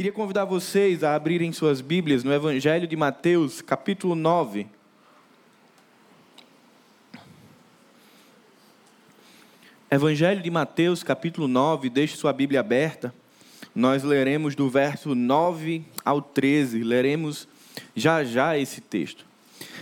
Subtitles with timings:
[0.00, 4.66] Queria convidar vocês a abrirem suas Bíblias no Evangelho de Mateus, capítulo 9.
[9.90, 13.14] Evangelho de Mateus, capítulo 9, deixe sua Bíblia aberta.
[13.74, 17.46] Nós leremos do verso 9 ao 13, leremos
[17.94, 19.26] já já esse texto.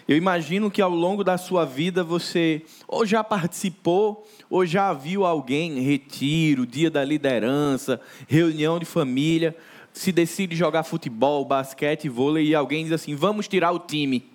[0.09, 5.25] Eu imagino que ao longo da sua vida você ou já participou ou já viu
[5.25, 9.55] alguém retiro, dia da liderança, reunião de família,
[9.93, 14.31] se decide jogar futebol, basquete, vôlei e alguém diz assim: "Vamos tirar o time".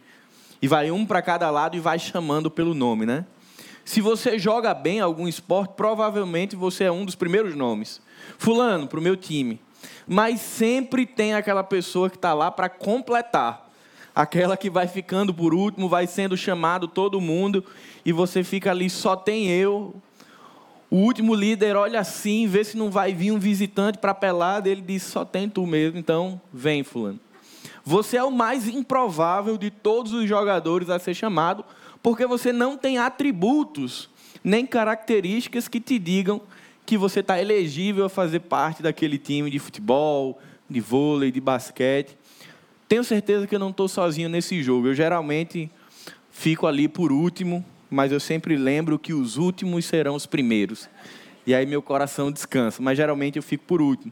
[0.62, 3.26] E vai um para cada lado e vai chamando pelo nome, né?
[3.86, 8.02] Se você joga bem algum esporte, provavelmente você é um dos primeiros nomes.
[8.38, 9.60] Fulano, para o meu time.
[10.08, 13.70] Mas sempre tem aquela pessoa que está lá para completar.
[14.16, 17.66] Aquela que vai ficando por último, vai sendo chamado todo mundo,
[18.06, 19.96] e você fica ali, só tem eu.
[20.94, 24.80] O último líder olha assim, vê se não vai vir um visitante para pelada, ele
[24.80, 27.20] diz: só tem tu mesmo, então vem, Fulano.
[27.84, 31.66] Você é o mais improvável de todos os jogadores a ser chamado,
[32.04, 34.08] porque você não tem atributos
[34.44, 36.40] nem características que te digam
[36.86, 42.16] que você está elegível a fazer parte daquele time de futebol, de vôlei, de basquete.
[42.88, 44.90] Tenho certeza que eu não estou sozinho nesse jogo.
[44.90, 45.72] Eu geralmente
[46.30, 50.90] fico ali por último, mas eu sempre lembro que os últimos serão os primeiros.
[51.46, 54.12] E aí meu coração descansa, mas geralmente eu fico por último.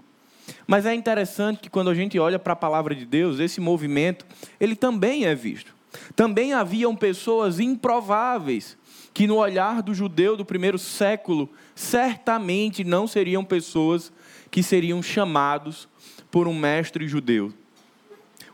[0.68, 4.26] Mas é interessante que quando a gente olha para a palavra de Deus, esse movimento,
[4.60, 5.74] ele também é visto.
[6.16, 8.78] Também haviam pessoas improváveis
[9.14, 14.12] que, no olhar do judeu do primeiro século, certamente não seriam pessoas
[14.50, 15.88] que seriam chamados
[16.30, 17.54] por um mestre judeu.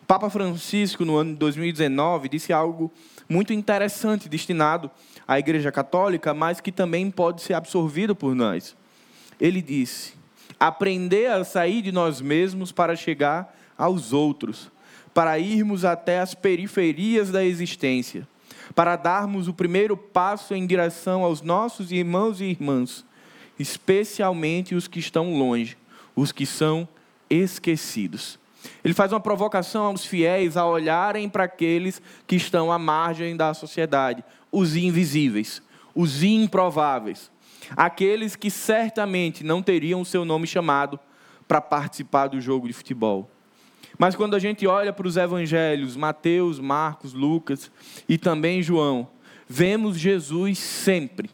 [0.02, 2.92] O Papa Francisco, no ano de 2019, disse algo
[3.30, 4.90] muito interessante destinado
[5.28, 8.76] à Igreja Católica, mas que também pode ser absorvido por nós.
[9.40, 10.14] Ele disse:
[10.60, 14.72] aprender a sair de nós mesmos para chegar aos outros
[15.18, 18.28] para irmos até as periferias da existência,
[18.76, 23.04] para darmos o primeiro passo em direção aos nossos irmãos e irmãs,
[23.58, 25.76] especialmente os que estão longe,
[26.16, 26.88] os que são
[27.28, 28.38] esquecidos.
[28.84, 33.56] Ele faz uma provocação aos fiéis a olharem para aqueles que estão à margem da
[33.56, 35.62] sociedade, os invisíveis,
[35.94, 37.32] os improváveis,
[37.76, 41.00] aqueles que certamente não teriam o seu nome chamado
[41.48, 43.30] para participar do jogo de futebol.
[43.98, 47.72] Mas quando a gente olha para os evangelhos, Mateus, Marcos, Lucas
[48.08, 49.08] e também João,
[49.48, 51.30] vemos Jesus sempre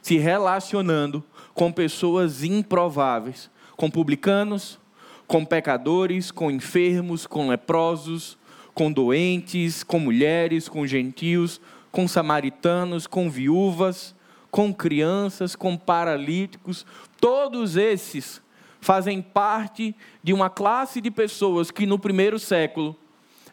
[0.00, 1.22] se relacionando
[1.52, 4.78] com pessoas improváveis, com publicanos,
[5.26, 8.38] com pecadores, com enfermos, com leprosos,
[8.72, 11.60] com doentes, com mulheres, com gentios,
[11.96, 14.14] com samaritanos, com viúvas,
[14.50, 16.84] com crianças, com paralíticos,
[17.18, 18.42] todos esses
[18.82, 22.94] fazem parte de uma classe de pessoas que no primeiro século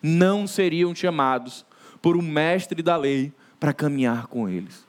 [0.01, 1.65] não seriam chamados
[2.01, 3.31] por um mestre da lei
[3.61, 4.85] para caminhar com eles.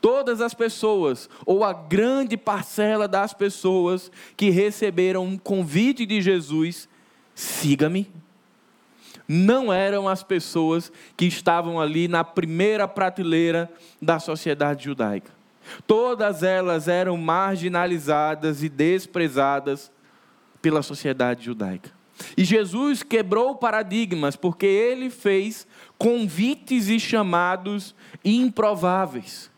[0.00, 6.88] Todas as pessoas, ou a grande parcela das pessoas que receberam um convite de Jesus,
[7.34, 8.10] siga-me,
[9.26, 13.70] não eram as pessoas que estavam ali na primeira prateleira
[14.00, 15.32] da sociedade judaica.
[15.86, 19.90] Todas elas eram marginalizadas e desprezadas
[20.60, 21.90] pela sociedade judaica.
[22.36, 25.66] E Jesus quebrou paradigmas, porque ele fez
[25.98, 29.50] convites e chamados improváveis.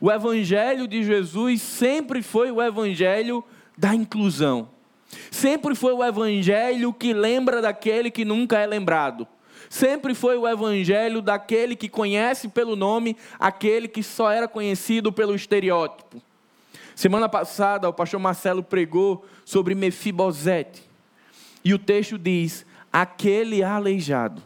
[0.00, 3.42] O evangelho de Jesus sempre foi o evangelho
[3.76, 4.68] da inclusão.
[5.30, 9.26] Sempre foi o evangelho que lembra daquele que nunca é lembrado.
[9.68, 15.34] Sempre foi o evangelho daquele que conhece pelo nome aquele que só era conhecido pelo
[15.34, 16.20] estereótipo.
[16.94, 20.82] Semana passada, o pastor Marcelo pregou sobre Mefibosete.
[21.64, 24.42] E o texto diz: aquele aleijado.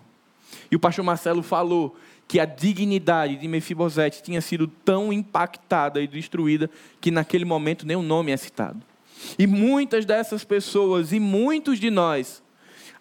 [0.71, 6.07] E o pastor Marcelo falou que a dignidade de Mefibosete tinha sido tão impactada e
[6.07, 6.71] destruída
[7.01, 8.90] que naquele momento nem o nome é citado.
[9.39, 12.43] E muitas dessas pessoas e muitos de nós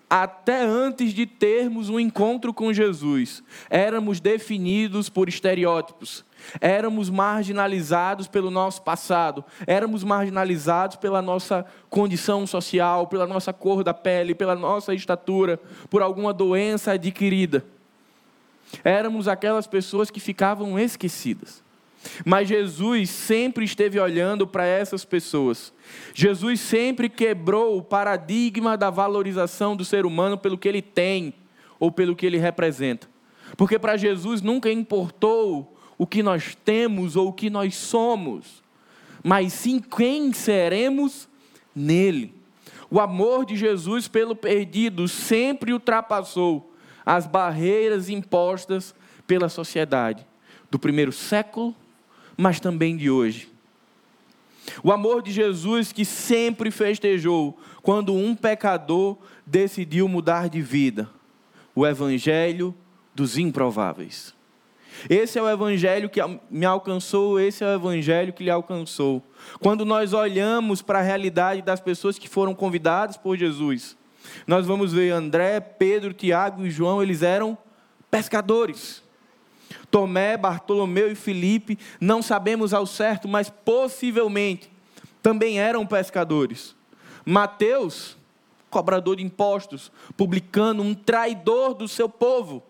[0.09, 6.25] até antes de termos um encontro com Jesus, éramos definidos por estereótipos,
[6.59, 13.93] éramos marginalizados pelo nosso passado, éramos marginalizados pela nossa condição social, pela nossa cor da
[13.93, 15.59] pele, pela nossa estatura,
[15.91, 17.63] por alguma doença adquirida.
[18.83, 21.68] Éramos aquelas pessoas que ficavam esquecidas.
[22.25, 25.73] Mas Jesus sempre esteve olhando para essas pessoas.
[26.13, 31.33] Jesus sempre quebrou o paradigma da valorização do ser humano pelo que ele tem
[31.79, 33.07] ou pelo que ele representa.
[33.57, 38.63] Porque para Jesus nunca importou o que nós temos ou o que nós somos,
[39.23, 41.27] mas sim quem seremos
[41.75, 42.33] nele.
[42.89, 46.73] O amor de Jesus pelo perdido sempre ultrapassou
[47.05, 48.95] as barreiras impostas
[49.27, 50.25] pela sociedade
[50.71, 51.75] do primeiro século,
[52.39, 53.49] mas também de hoje.
[54.81, 61.09] O amor de Jesus que sempre festejou quando um pecador decidiu mudar de vida.
[61.75, 62.73] O evangelho
[63.13, 64.33] dos improváveis.
[65.09, 69.21] Esse é o evangelho que me alcançou, esse é o evangelho que lhe alcançou.
[69.59, 73.97] Quando nós olhamos para a realidade das pessoas que foram convidadas por Jesus,
[74.47, 77.57] nós vamos ver André, Pedro, Tiago e João, eles eram
[78.09, 79.03] pescadores.
[79.91, 84.69] Tomé, Bartolomeu e Filipe, não sabemos ao certo, mas possivelmente
[85.21, 86.75] também eram pescadores.
[87.25, 88.17] Mateus,
[88.69, 92.63] cobrador de impostos, publicano, um traidor do seu povo,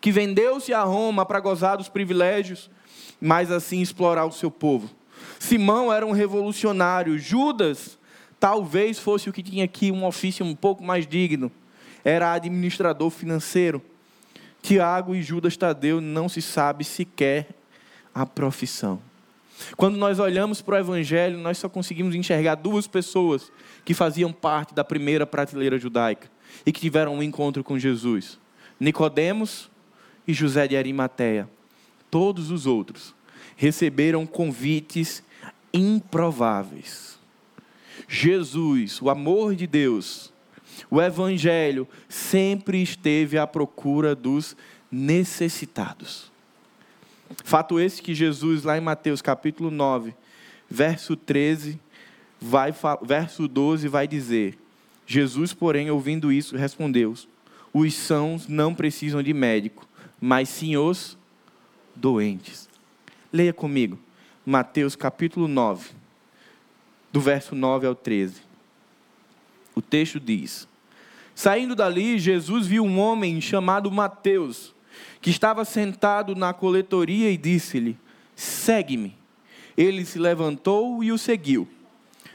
[0.00, 2.70] que vendeu-se a Roma para gozar dos privilégios,
[3.20, 4.90] mas assim explorar o seu povo.
[5.38, 7.98] Simão era um revolucionário, Judas
[8.38, 11.50] talvez fosse o que tinha aqui um ofício um pouco mais digno,
[12.04, 13.82] era administrador financeiro.
[14.66, 17.50] Tiago e Judas Tadeu não se sabe sequer
[18.12, 19.00] a profissão.
[19.76, 23.52] Quando nós olhamos para o Evangelho, nós só conseguimos enxergar duas pessoas
[23.84, 26.28] que faziam parte da primeira prateleira judaica
[26.66, 28.40] e que tiveram um encontro com Jesus:
[28.80, 29.70] Nicodemos
[30.26, 31.48] e José de Arimateia.
[32.10, 33.14] Todos os outros
[33.54, 35.22] receberam convites
[35.72, 37.20] improváveis.
[38.08, 40.32] Jesus, o amor de Deus,
[40.90, 44.56] o Evangelho sempre esteve à procura dos
[44.90, 46.30] necessitados.
[47.44, 50.14] Fato esse que Jesus, lá em Mateus capítulo 9,
[50.68, 51.78] verso 13,
[52.40, 54.58] vai, verso 12, vai dizer:
[55.06, 57.14] Jesus, porém, ouvindo isso, respondeu:
[57.72, 59.86] Os sãos não precisam de médico,
[60.20, 61.16] mas sim os
[61.94, 62.68] doentes.
[63.32, 63.98] Leia comigo,
[64.44, 65.90] Mateus capítulo 9,
[67.12, 68.45] do verso 9 ao 13.
[69.76, 70.66] O texto diz:
[71.34, 74.74] Saindo dali, Jesus viu um homem chamado Mateus,
[75.20, 77.98] que estava sentado na coletoria e disse-lhe:
[78.34, 79.14] Segue-me.
[79.76, 81.68] Ele se levantou e o seguiu.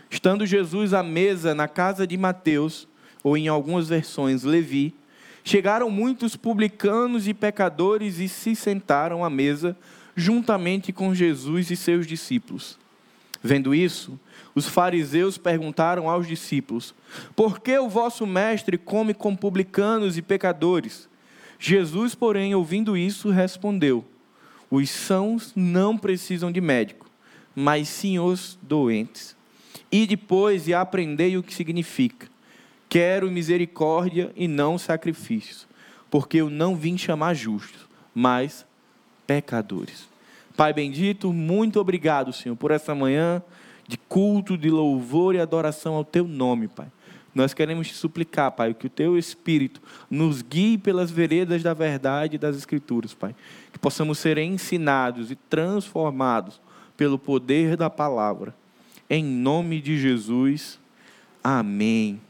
[0.08, 2.88] Estando Jesus à mesa na casa de Mateus,
[3.24, 4.94] ou em algumas versões Levi,
[5.44, 9.76] chegaram muitos publicanos e pecadores e se sentaram à mesa
[10.16, 12.78] juntamente com Jesus e seus discípulos.
[13.42, 14.20] Vendo isso,
[14.54, 16.94] os fariseus perguntaram aos discípulos:
[17.36, 21.10] Por que o vosso mestre come com publicanos e pecadores?
[21.60, 24.04] Jesus, porém, ouvindo isso, respondeu:
[24.70, 27.10] Os sãos não precisam de médico,
[27.56, 29.36] mas sim os doentes.
[29.92, 32.28] E depois e aprendei o que significa:
[32.90, 35.68] Quero misericórdia e não sacrifícios,
[36.10, 38.66] porque eu não vim chamar justos, mas
[39.26, 40.10] pecadores.
[40.58, 43.42] Pai bendito, muito obrigado, Senhor, por essa manhã
[43.92, 46.88] de culto, de louvor e adoração ao teu nome, Pai.
[47.36, 52.36] Nós queremos te suplicar, Pai, que o teu Espírito nos guie pelas veredas da verdade
[52.36, 53.36] e das Escrituras, Pai.
[53.70, 56.62] Que possamos ser ensinados e transformados
[56.96, 58.56] pelo poder da palavra.
[59.10, 60.80] Em nome de Jesus.
[61.44, 62.22] Amém.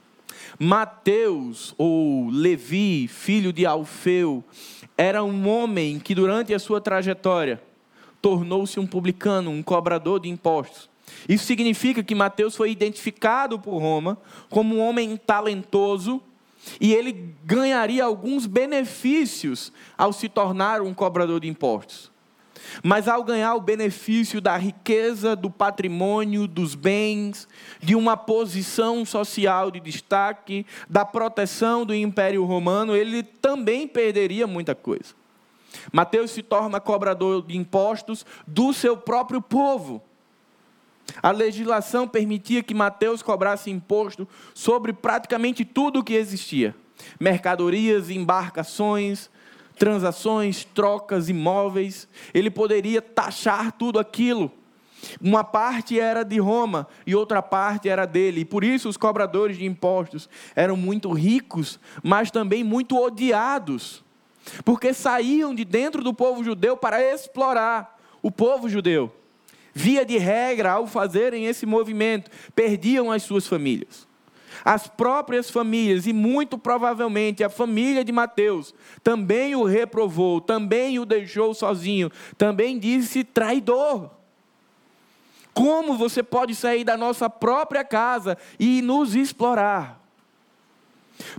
[0.57, 4.43] Mateus, ou Levi, filho de Alfeu,
[4.97, 7.61] era um homem que durante a sua trajetória
[8.19, 10.90] tornou-se um publicano, um cobrador de impostos.
[11.27, 14.17] Isso significa que Mateus foi identificado por Roma
[14.49, 16.21] como um homem talentoso
[16.79, 22.11] e ele ganharia alguns benefícios ao se tornar um cobrador de impostos.
[22.83, 27.47] Mas ao ganhar o benefício da riqueza, do patrimônio, dos bens,
[27.81, 34.75] de uma posição social de destaque, da proteção do Império Romano, ele também perderia muita
[34.75, 35.15] coisa.
[35.91, 40.01] Mateus se torna cobrador de impostos do seu próprio povo.
[41.21, 46.75] A legislação permitia que Mateus cobrasse imposto sobre praticamente tudo o que existia:
[47.19, 49.29] mercadorias, embarcações,
[49.77, 52.07] transações, trocas, imóveis.
[52.33, 54.51] Ele poderia taxar tudo aquilo.
[55.19, 58.41] Uma parte era de Roma e outra parte era dele.
[58.41, 64.03] E por isso os cobradores de impostos eram muito ricos, mas também muito odiados
[64.63, 69.11] porque saíam de dentro do povo judeu para explorar o povo judeu.
[69.73, 74.07] Via de regra, ao fazerem esse movimento, perdiam as suas famílias.
[74.65, 81.05] As próprias famílias, e muito provavelmente a família de Mateus, também o reprovou, também o
[81.05, 84.11] deixou sozinho, também disse traidor.
[85.53, 90.00] Como você pode sair da nossa própria casa e nos explorar?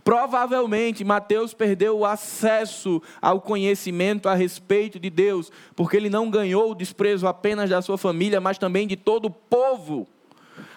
[0.05, 6.71] Provavelmente Mateus perdeu o acesso ao conhecimento a respeito de Deus, porque ele não ganhou
[6.71, 10.09] o desprezo apenas da sua família, mas também de todo o povo.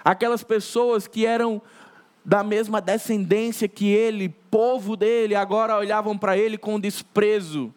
[0.03, 1.61] Aquelas pessoas que eram
[2.23, 7.73] da mesma descendência que ele, povo dele, agora olhavam para ele com desprezo,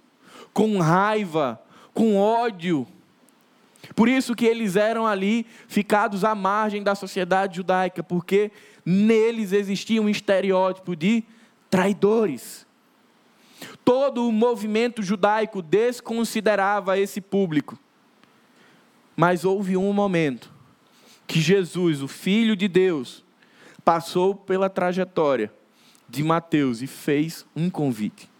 [0.54, 1.61] com raiva,
[1.92, 2.87] com ódio.
[3.94, 8.50] Por isso que eles eram ali ficados à margem da sociedade judaica, porque
[8.88, 11.23] neles existia um estereótipo de
[11.68, 12.66] traidores.
[13.85, 17.78] Todo o movimento judaico desconsiderava esse público.
[19.14, 20.50] Mas houve um momento
[21.26, 23.23] que Jesus, o Filho de Deus,
[23.85, 25.52] passou pela trajetória
[26.09, 28.30] de Mateus e fez um convite.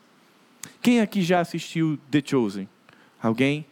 [0.81, 2.69] Quem aqui já assistiu The Chosen?
[3.21, 3.67] Alguém?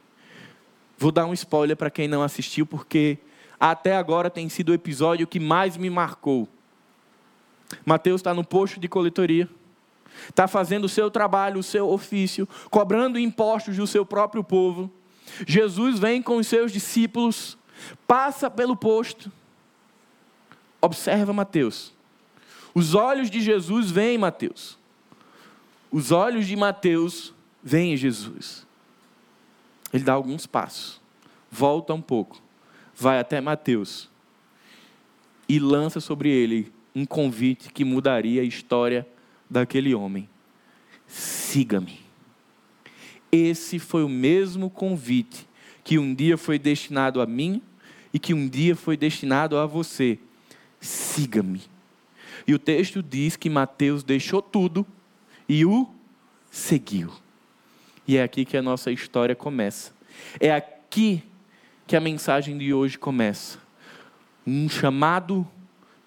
[0.99, 3.19] Vou dar um spoiler para quem não assistiu, porque
[3.59, 6.49] até agora tem sido o episódio que mais me marcou.
[7.85, 9.49] Mateus está no posto de coletoria,
[10.29, 14.91] está fazendo o seu trabalho, o seu ofício, cobrando impostos do seu próprio povo.
[15.47, 17.59] Jesus vem com os seus discípulos,
[18.07, 19.31] passa pelo posto,
[20.81, 21.93] Observa Mateus.
[22.75, 24.79] Os olhos de Jesus veem Mateus.
[25.91, 28.67] Os olhos de Mateus veem Jesus.
[29.93, 31.01] Ele dá alguns passos,
[31.51, 32.41] volta um pouco,
[32.95, 34.11] vai até Mateus
[35.49, 39.07] e lança sobre ele um convite que mudaria a história
[39.51, 40.27] daquele homem.
[41.07, 42.01] Siga-me.
[43.31, 45.47] Esse foi o mesmo convite
[45.85, 47.61] que um dia foi destinado a mim
[48.15, 50.19] e que um dia foi destinado a você
[50.81, 51.61] siga-me.
[52.47, 54.87] E o texto diz que Mateus deixou tudo
[55.47, 55.87] e o
[56.51, 57.13] seguiu.
[58.09, 59.93] E é aqui que a nossa história começa.
[60.41, 61.23] É aqui
[61.87, 63.59] que a mensagem de hoje começa.
[64.47, 65.47] Um chamado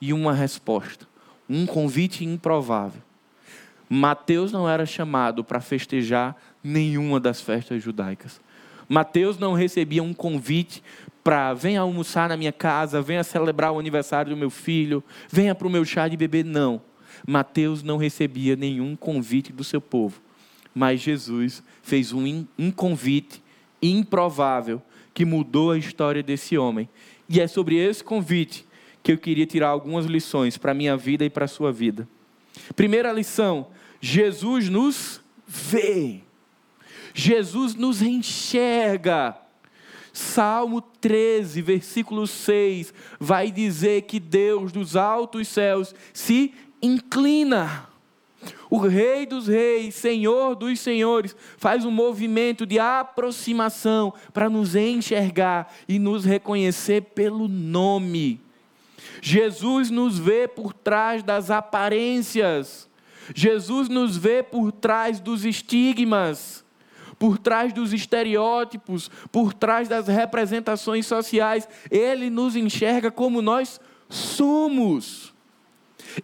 [0.02, 1.08] e uma resposta.
[1.50, 3.02] Um convite improvável.
[3.90, 8.40] Mateus não era chamado para festejar nenhuma das festas judaicas.
[8.88, 10.84] Mateus não recebia um convite
[11.24, 15.68] para venha almoçar na minha casa, venha celebrar o aniversário do meu filho, venha para
[15.68, 16.44] o meu chá de bebê.
[16.44, 16.82] Não.
[17.28, 20.22] Mateus não recebia nenhum convite do seu povo.
[20.74, 23.44] Mas Jesus fez um, um convite
[23.82, 24.82] improvável
[25.14, 26.88] que mudou a história desse homem.
[27.28, 28.66] E é sobre esse convite
[29.04, 32.08] que eu queria tirar algumas lições para a minha vida e para a sua vida.
[32.76, 33.68] Primeira lição:
[34.02, 36.22] Jesus nos vê.
[37.14, 39.38] Jesus nos enxerga.
[40.12, 47.88] Salmo 13, versículo 6, vai dizer que Deus dos altos céus se inclina.
[48.70, 55.74] O Rei dos Reis, Senhor dos Senhores, faz um movimento de aproximação para nos enxergar
[55.88, 58.40] e nos reconhecer pelo nome.
[59.22, 62.90] Jesus nos vê por trás das aparências,
[63.36, 66.66] Jesus nos vê por trás dos estigmas
[67.20, 71.68] por trás dos estereótipos, por trás das representações sociais.
[71.92, 75.34] Ele nos enxerga como nós somos.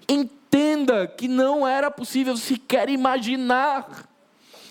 [0.08, 4.08] Entenda que não era possível sequer imaginar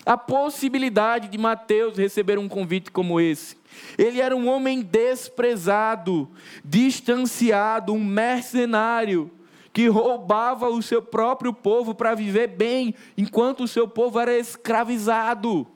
[0.05, 3.57] a possibilidade de Mateus receber um convite como esse.
[3.97, 6.29] Ele era um homem desprezado,
[6.63, 9.31] distanciado, um mercenário
[9.73, 15.67] que roubava o seu próprio povo para viver bem, enquanto o seu povo era escravizado.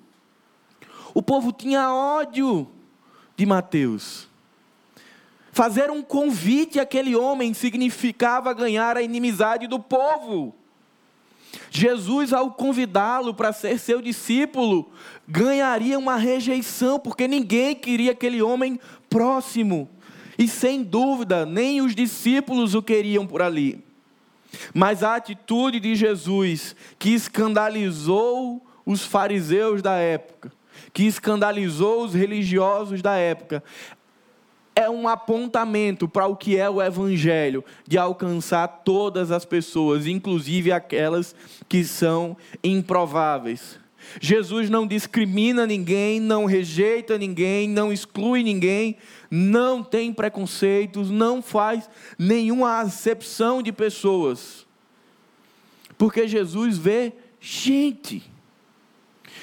[1.14, 2.66] O povo tinha ódio
[3.36, 4.30] de Mateus.
[5.52, 10.56] Fazer um convite àquele homem significava ganhar a inimizade do povo.
[11.72, 14.92] Jesus, ao convidá-lo para ser seu discípulo,
[15.28, 18.80] ganharia uma rejeição, porque ninguém queria aquele homem
[19.10, 19.90] próximo.
[20.38, 23.84] E sem dúvida, nem os discípulos o queriam por ali.
[24.74, 30.52] Mas a atitude de Jesus, que escandalizou os fariseus da época,
[30.94, 33.64] que escandalizou os religiosos da época,
[34.80, 40.72] é um apontamento para o que é o Evangelho, de alcançar todas as pessoas, inclusive
[40.72, 41.36] aquelas
[41.68, 43.78] que são improváveis.
[44.22, 48.96] Jesus não discrimina ninguém, não rejeita ninguém, não exclui ninguém,
[49.30, 54.66] não tem preconceitos, não faz nenhuma acepção de pessoas.
[55.98, 58.24] Porque Jesus vê gente.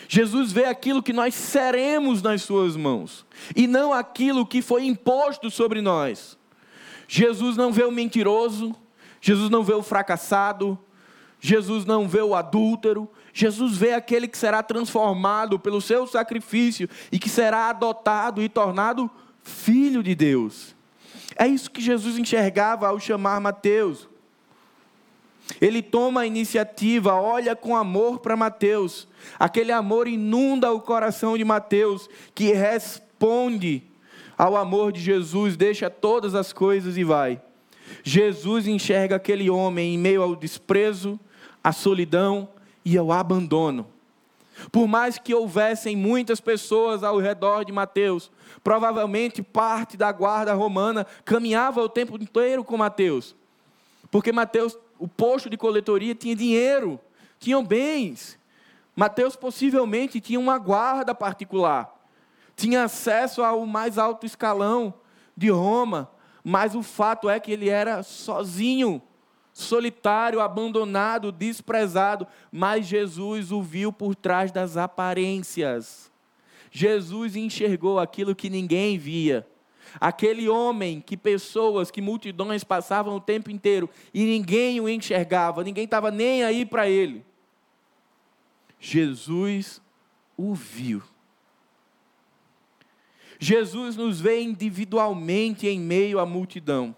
[0.09, 5.51] Jesus vê aquilo que nós seremos nas Suas mãos, e não aquilo que foi imposto
[5.51, 6.39] sobre nós.
[7.09, 8.75] Jesus não vê o mentiroso,
[9.21, 10.79] Jesus não vê o fracassado,
[11.41, 17.19] Jesus não vê o adúltero, Jesus vê aquele que será transformado pelo seu sacrifício e
[17.19, 19.11] que será adotado e tornado
[19.43, 20.75] filho de Deus.
[21.37, 24.09] É isso que Jesus enxergava ao chamar Mateus.
[25.61, 29.07] Ele toma a iniciativa, olha com amor para Mateus.
[29.39, 33.83] Aquele amor inunda o coração de Mateus, que responde
[34.37, 37.41] ao amor de Jesus, deixa todas as coisas e vai.
[38.03, 41.19] Jesus enxerga aquele homem em meio ao desprezo,
[41.63, 42.49] à solidão
[42.85, 43.87] e ao abandono.
[44.73, 48.31] Por mais que houvessem muitas pessoas ao redor de Mateus,
[48.65, 53.35] provavelmente parte da guarda romana caminhava o tempo inteiro com Mateus.
[54.11, 57.01] Porque Mateus, o posto de coletoria tinha dinheiro,
[57.39, 58.39] tinham bens.
[58.95, 61.95] Mateus possivelmente tinha uma guarda particular,
[62.55, 64.95] tinha acesso ao mais alto escalão
[65.37, 66.11] de Roma,
[66.43, 69.03] mas o fato é que ele era sozinho
[69.57, 76.13] solitário, abandonado, desprezado, mas Jesus o viu por trás das aparências.
[76.71, 79.47] Jesus enxergou aquilo que ninguém via.
[80.01, 85.85] Aquele homem que pessoas, que multidões passavam o tempo inteiro e ninguém o enxergava, ninguém
[85.85, 87.25] estava nem aí para ele.
[88.79, 89.81] Jesus
[90.37, 91.03] o viu.
[93.39, 96.95] Jesus nos vê individualmente em meio à multidão.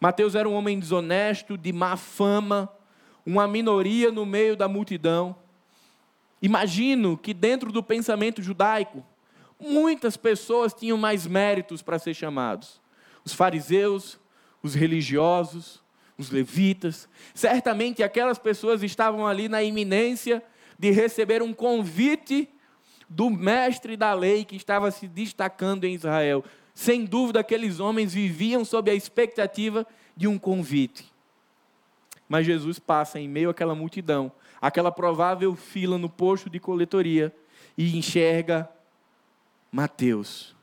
[0.00, 2.70] Mateus era um homem desonesto, de má fama,
[3.24, 5.34] uma minoria no meio da multidão.
[6.42, 9.04] Imagino que dentro do pensamento judaico,
[9.64, 12.80] muitas pessoas tinham mais méritos para ser chamados.
[13.24, 14.18] Os fariseus,
[14.62, 15.82] os religiosos,
[16.16, 17.08] os levitas.
[17.34, 20.42] Certamente aquelas pessoas estavam ali na iminência
[20.78, 22.48] de receber um convite
[23.08, 26.44] do mestre da lei que estava se destacando em Israel.
[26.74, 31.12] Sem dúvida, aqueles homens viviam sob a expectativa de um convite.
[32.28, 37.34] Mas Jesus passa em meio àquela multidão, aquela provável fila no posto de coletoria,
[37.76, 38.68] e enxerga
[39.74, 40.54] Mateus.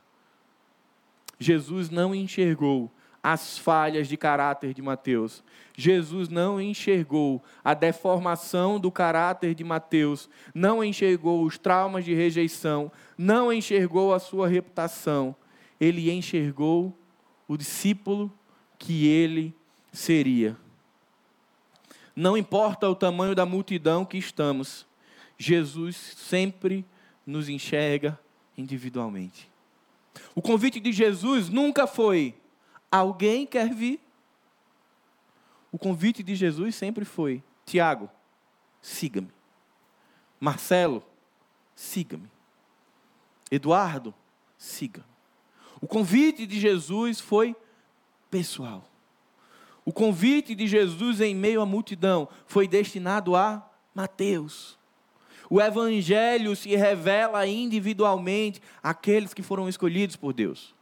[1.37, 2.89] Jesus não enxergou
[3.21, 5.43] as falhas de caráter de Mateus.
[5.75, 12.89] Jesus não enxergou a deformação do caráter de Mateus, não enxergou os traumas de rejeição,
[13.17, 15.35] não enxergou a sua reputação,
[15.77, 16.97] ele enxergou
[17.49, 18.31] o discípulo
[18.79, 19.53] que ele
[19.91, 20.55] seria.
[22.15, 24.87] Não importa o tamanho da multidão que estamos,
[25.37, 26.85] Jesus sempre
[27.25, 28.17] nos enxerga
[28.61, 29.49] individualmente.
[30.35, 32.35] O convite de Jesus nunca foi:
[32.91, 33.99] alguém quer vir?
[35.71, 38.09] O convite de Jesus sempre foi: Tiago,
[38.81, 39.31] siga-me.
[40.39, 41.03] Marcelo,
[41.75, 42.29] siga-me.
[43.49, 44.13] Eduardo,
[44.57, 45.05] siga-me.
[45.81, 47.55] O convite de Jesus foi
[48.29, 48.83] pessoal.
[49.83, 54.77] O convite de Jesus em meio à multidão foi destinado a Mateus.
[55.53, 60.73] O Evangelho se revela individualmente àqueles que foram escolhidos por Deus.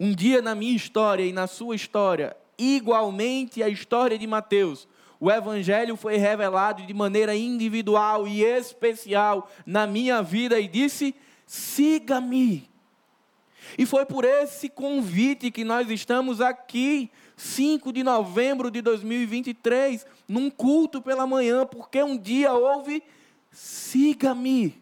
[0.00, 4.88] Um dia na minha história e na sua história, igualmente a história de Mateus,
[5.20, 11.14] o Evangelho foi revelado de maneira individual e especial na minha vida e disse:
[11.46, 12.68] siga-me.
[13.78, 20.50] E foi por esse convite que nós estamos aqui, 5 de novembro de 2023, num
[20.50, 23.04] culto pela manhã, porque um dia houve
[23.56, 24.78] siga-me.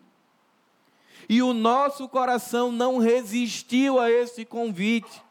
[1.28, 5.22] E o nosso coração não resistiu a esse convite.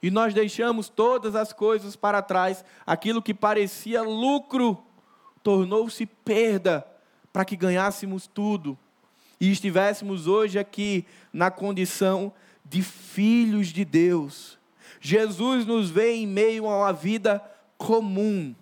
[0.00, 4.78] E nós deixamos todas as coisas para trás, aquilo que parecia lucro
[5.42, 6.86] tornou-se perda
[7.32, 8.78] para que ganhássemos tudo
[9.40, 12.32] e estivéssemos hoje aqui na condição
[12.64, 14.58] de filhos de Deus.
[15.00, 17.42] Jesus nos vê em meio a uma vida
[17.76, 18.54] comum.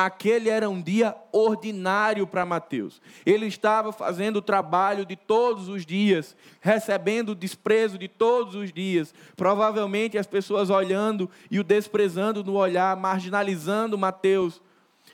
[0.00, 3.02] Aquele era um dia ordinário para Mateus.
[3.26, 8.72] Ele estava fazendo o trabalho de todos os dias, recebendo o desprezo de todos os
[8.72, 9.12] dias.
[9.34, 14.62] Provavelmente as pessoas olhando e o desprezando no olhar, marginalizando Mateus,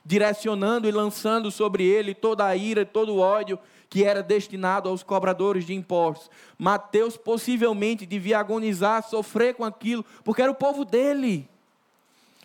[0.05, 5.03] direcionando e lançando sobre ele toda a ira, todo o ódio que era destinado aos
[5.03, 6.31] cobradores de impostos.
[6.59, 11.49] Mateus possivelmente devia agonizar, sofrer com aquilo, porque era o povo dele.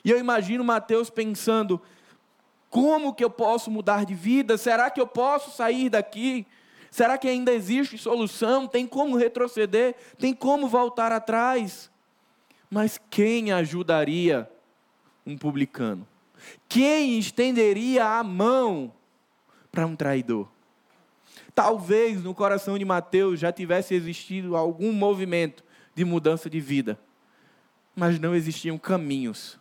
[0.05, 1.81] E eu imagino Mateus pensando:
[2.69, 4.57] como que eu posso mudar de vida?
[4.57, 6.45] Será que eu posso sair daqui?
[6.91, 8.67] Será que ainda existe solução?
[8.67, 9.95] Tem como retroceder?
[10.17, 11.89] Tem como voltar atrás?
[12.69, 14.49] Mas quem ajudaria
[15.25, 16.07] um publicano?
[16.67, 18.93] Quem estenderia a mão
[19.71, 20.47] para um traidor?
[21.53, 26.97] Talvez no coração de Mateus já tivesse existido algum movimento de mudança de vida,
[27.95, 29.59] mas não existiam caminhos,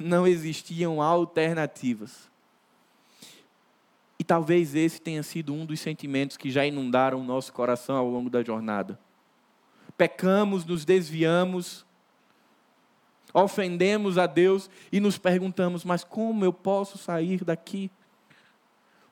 [0.00, 2.27] não existiam alternativas.
[4.18, 8.08] E talvez esse tenha sido um dos sentimentos que já inundaram o nosso coração ao
[8.08, 8.98] longo da jornada.
[9.96, 11.86] Pecamos, nos desviamos,
[13.32, 17.90] ofendemos a Deus e nos perguntamos: mas como eu posso sair daqui?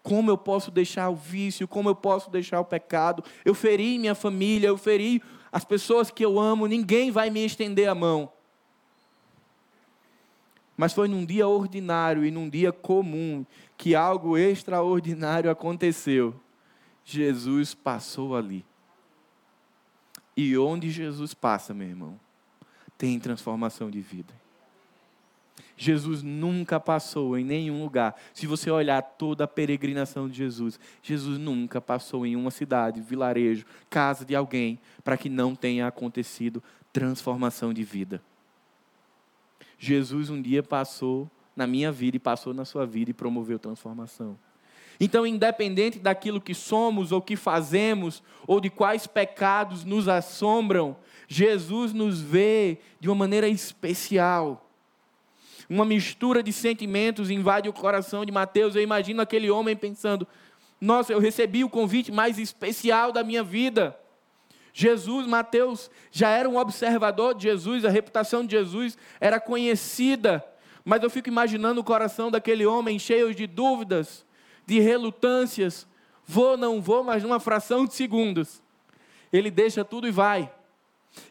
[0.02, 1.66] Como eu posso deixar o vício?
[1.66, 3.24] Como eu posso deixar o pecado?
[3.44, 7.88] Eu feri minha família, eu feri as pessoas que eu amo, ninguém vai me estender
[7.88, 8.30] a mão.
[10.76, 16.34] Mas foi num dia ordinário e num dia comum que algo extraordinário aconteceu.
[17.04, 18.64] Jesus passou ali.
[20.36, 22.20] E onde Jesus passa, meu irmão,
[22.98, 24.34] tem transformação de vida.
[25.78, 28.14] Jesus nunca passou em nenhum lugar.
[28.32, 33.66] Se você olhar toda a peregrinação de Jesus, Jesus nunca passou em uma cidade, vilarejo,
[33.90, 36.62] casa de alguém, para que não tenha acontecido
[36.92, 38.22] transformação de vida.
[39.78, 44.38] Jesus um dia passou na minha vida e passou na sua vida e promoveu transformação.
[44.98, 50.96] Então, independente daquilo que somos ou que fazemos, ou de quais pecados nos assombram,
[51.28, 54.62] Jesus nos vê de uma maneira especial.
[55.68, 58.74] Uma mistura de sentimentos invade o coração de Mateus.
[58.74, 60.26] Eu imagino aquele homem pensando:
[60.80, 63.98] Nossa, eu recebi o convite mais especial da minha vida.
[64.78, 70.44] Jesus, Mateus, já era um observador de Jesus, a reputação de Jesus era conhecida,
[70.84, 74.22] mas eu fico imaginando o coração daquele homem cheio de dúvidas,
[74.66, 75.86] de relutâncias.
[76.26, 78.62] Vou, não vou, mas numa fração de segundos.
[79.32, 80.52] Ele deixa tudo e vai.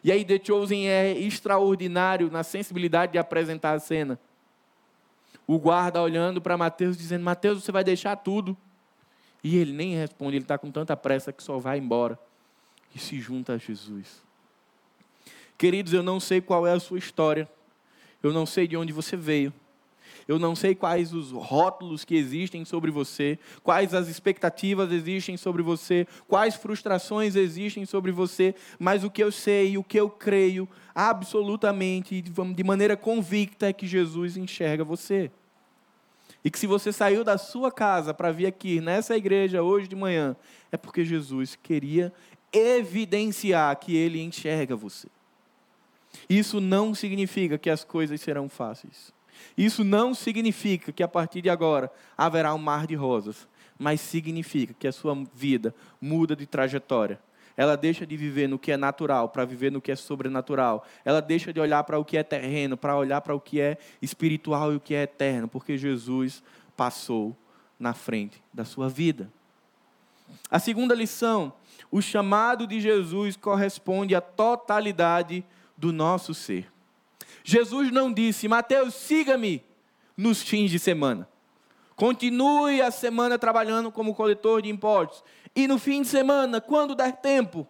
[0.02, 4.18] E aí The Chosen é extraordinário na sensibilidade de apresentar a cena.
[5.46, 8.56] O guarda olhando para Mateus, dizendo: Mateus, você vai deixar tudo.
[9.44, 12.18] E ele nem responde, ele está com tanta pressa que só vai embora.
[12.96, 14.22] E se junta a Jesus.
[15.58, 17.46] Queridos, eu não sei qual é a sua história.
[18.22, 19.52] Eu não sei de onde você veio.
[20.26, 25.62] Eu não sei quais os rótulos que existem sobre você, quais as expectativas existem sobre
[25.62, 30.66] você, quais frustrações existem sobre você, mas o que eu sei o que eu creio
[30.94, 35.30] absolutamente, de maneira convicta, é que Jesus enxerga você.
[36.42, 39.96] E que se você saiu da sua casa para vir aqui nessa igreja hoje de
[39.96, 40.36] manhã,
[40.70, 42.12] é porque Jesus queria
[42.56, 45.08] evidenciar que ele enxerga você.
[46.28, 49.12] Isso não significa que as coisas serão fáceis.
[49.56, 53.46] Isso não significa que a partir de agora haverá um mar de rosas,
[53.78, 57.20] mas significa que a sua vida muda de trajetória.
[57.56, 60.86] Ela deixa de viver no que é natural para viver no que é sobrenatural.
[61.04, 63.78] Ela deixa de olhar para o que é terreno para olhar para o que é
[64.00, 66.42] espiritual e o que é eterno, porque Jesus
[66.76, 67.34] passou
[67.78, 69.30] na frente da sua vida.
[70.50, 71.52] A segunda lição,
[71.90, 75.44] o chamado de Jesus corresponde à totalidade
[75.76, 76.70] do nosso ser.
[77.44, 79.62] Jesus não disse, Mateus, siga-me
[80.16, 81.28] nos fins de semana.
[81.94, 85.24] Continue a semana trabalhando como coletor de impostos.
[85.54, 87.66] E no fim de semana, quando der tempo,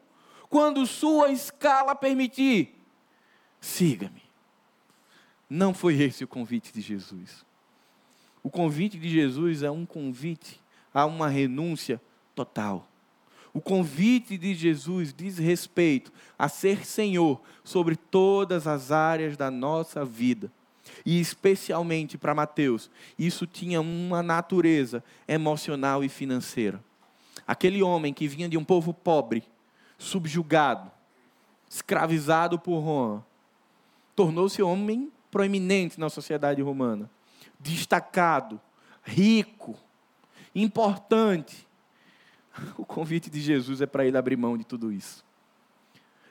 [0.49, 2.75] quando sua escala permitir,
[3.61, 4.23] siga-me.
[5.49, 7.47] Não foi esse o convite de Jesus.
[8.43, 10.61] O convite de Jesus é um convite
[10.93, 12.01] a uma renúncia
[12.35, 12.89] total.
[13.57, 20.05] O convite de Jesus diz respeito a ser Senhor sobre todas as áreas da nossa
[20.05, 20.53] vida.
[21.07, 26.85] E especialmente para Mateus, isso tinha uma natureza emocional e financeira.
[27.47, 29.43] Aquele homem que vinha de um povo pobre,
[29.97, 30.91] subjugado,
[31.67, 33.25] escravizado por Roma,
[34.15, 37.09] tornou-se homem proeminente na sociedade romana,
[37.59, 38.61] destacado,
[39.03, 39.75] rico,
[40.55, 41.67] importante
[42.77, 45.25] o convite de Jesus é para ele abrir mão de tudo isso.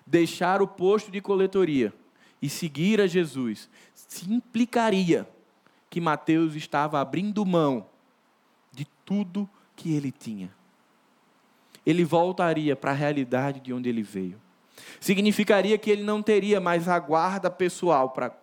[0.06, 1.94] Deixar o posto de coletoria
[2.42, 5.28] e seguir a Jesus se implicaria
[5.90, 7.88] que Mateus estava abrindo mão
[8.72, 10.54] de tudo que ele tinha.
[11.86, 14.40] Ele voltaria para a realidade de onde ele veio.
[15.00, 18.36] Significaria que ele não teria mais a guarda pessoal para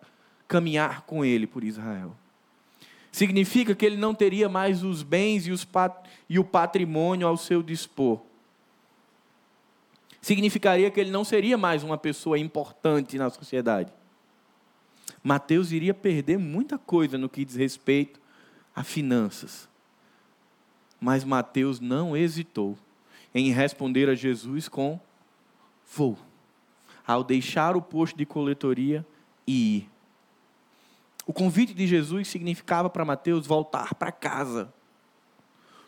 [0.48, 2.16] caminhar com ele por Israel
[3.12, 5.94] significa que ele não teria mais os bens e, os pat...
[6.28, 8.20] e o patrimônio ao seu dispor.
[10.20, 13.92] Significaria que ele não seria mais uma pessoa importante na sociedade.
[15.22, 18.20] Mateus iria perder muita coisa no que diz respeito
[18.74, 19.68] a finanças.
[21.00, 22.78] Mas Mateus não hesitou
[23.34, 24.98] em responder a Jesus com
[25.94, 26.16] vou.
[27.06, 29.04] Ao deixar o posto de coletoria
[29.46, 29.90] e ir.
[31.26, 34.72] O convite de Jesus significava para Mateus voltar para casa.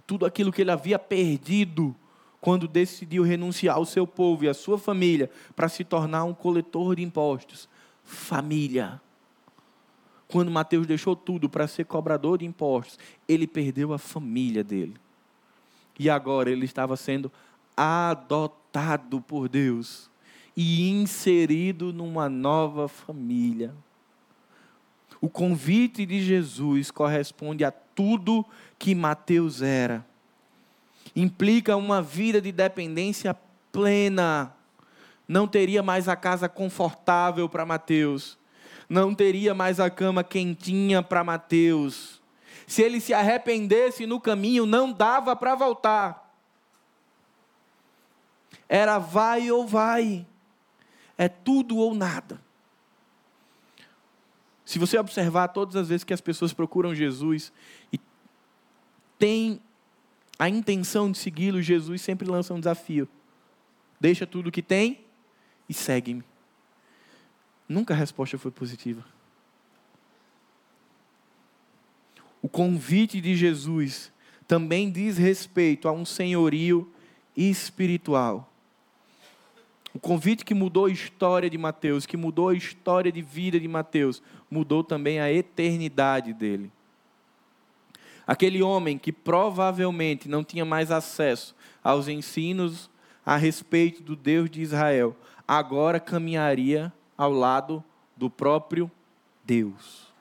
[0.07, 1.95] Tudo aquilo que ele havia perdido
[2.41, 6.97] quando decidiu renunciar ao seu povo e à sua família para se tornar um coletor
[6.97, 7.69] de impostos.
[8.05, 9.01] Família.
[10.29, 14.97] Quando Mateus deixou tudo para ser cobrador de impostos, ele perdeu a família dele.
[15.99, 17.31] E agora ele estava sendo
[17.77, 20.11] adotado por Deus
[20.57, 23.75] e inserido numa nova família.
[25.25, 28.45] O convite de Jesus corresponde a tudo
[28.79, 30.05] que Mateus era.
[31.17, 33.35] Implica uma vida de dependência
[33.73, 34.55] plena.
[35.27, 38.37] Não teria mais a casa confortável para Mateus.
[38.87, 42.21] não teria mais a cama quentinha para Mateus.
[42.67, 46.37] Se ele se arrependesse no caminho, não dava para voltar.
[48.69, 50.27] Era vai ou vai.
[51.17, 52.44] É tudo ou nada.
[54.65, 57.53] Se você observar todas as vezes que as pessoas procuram Jesus
[57.93, 58.01] e
[59.19, 59.61] têm
[60.39, 63.09] a intenção de segui-lo, Jesus sempre lança um desafio.
[64.01, 65.05] Deixa tudo que tem
[65.69, 66.25] e segue-me.
[67.69, 69.05] Nunca a resposta foi positiva.
[72.43, 74.13] O convite de Jesus
[74.47, 76.93] também diz respeito a um senhorio
[77.35, 78.54] espiritual.
[79.95, 83.69] O convite que mudou a história de Mateus, que mudou a história de vida de
[83.69, 86.73] Mateus, mudou também a eternidade dele.
[88.27, 92.91] Aquele homem que provavelmente não tinha mais acesso aos ensinos
[93.25, 97.83] a respeito do Deus de Israel, agora caminharia ao lado
[98.17, 98.91] do próprio
[99.45, 100.13] Deus.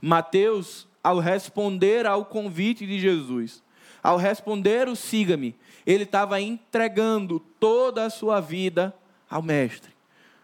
[0.00, 3.62] Mateus, ao responder ao convite de Jesus,
[4.02, 5.54] ao responder o siga-me,
[5.86, 8.92] ele estava entregando toda a sua vida
[9.30, 9.92] ao Mestre,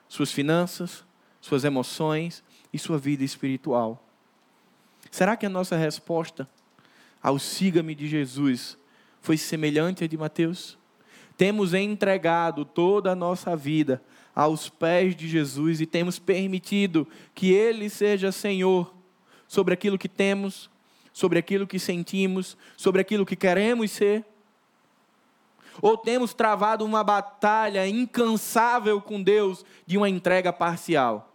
[0.09, 1.05] suas finanças,
[1.40, 4.07] suas emoções e sua vida espiritual.
[5.11, 6.48] Será que a nossa resposta
[7.20, 8.78] ao siga-me de Jesus
[9.20, 10.78] foi semelhante à de Mateus?
[11.37, 14.00] Temos entregado toda a nossa vida
[14.35, 18.94] aos pés de Jesus e temos permitido que Ele seja Senhor
[19.48, 20.70] sobre aquilo que temos,
[21.12, 24.24] sobre aquilo que sentimos, sobre aquilo que queremos ser?
[25.80, 31.32] Ou temos travado uma batalha incansável com Deus de uma entrega parcial?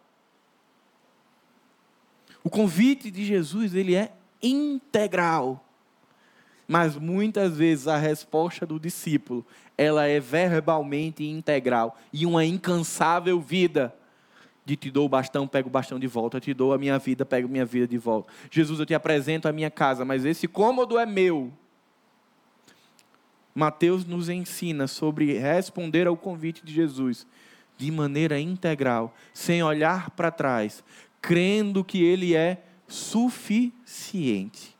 [2.43, 5.63] O convite de Jesus, ele é integral.
[6.67, 9.45] Mas muitas vezes a resposta do discípulo,
[9.77, 13.93] ela é verbalmente integral e uma incansável vida
[14.65, 17.25] de te dou o bastão, pego o bastão de volta, te dou a minha vida,
[17.25, 18.33] pego minha vida de volta.
[18.51, 21.53] Jesus, eu te apresento a minha casa, mas esse cômodo é meu.
[23.57, 27.25] Mateus nos ensina sobre responder ao convite de Jesus
[27.75, 30.83] de maneira integral, sem olhar para trás,
[31.19, 34.77] crendo que Ele é suficiente.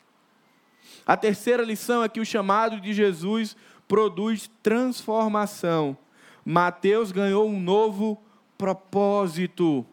[1.07, 5.97] A terceira lição é que o chamado de Jesus produz transformação.
[6.45, 8.21] Mateus ganhou um novo
[8.59, 9.83] propósito.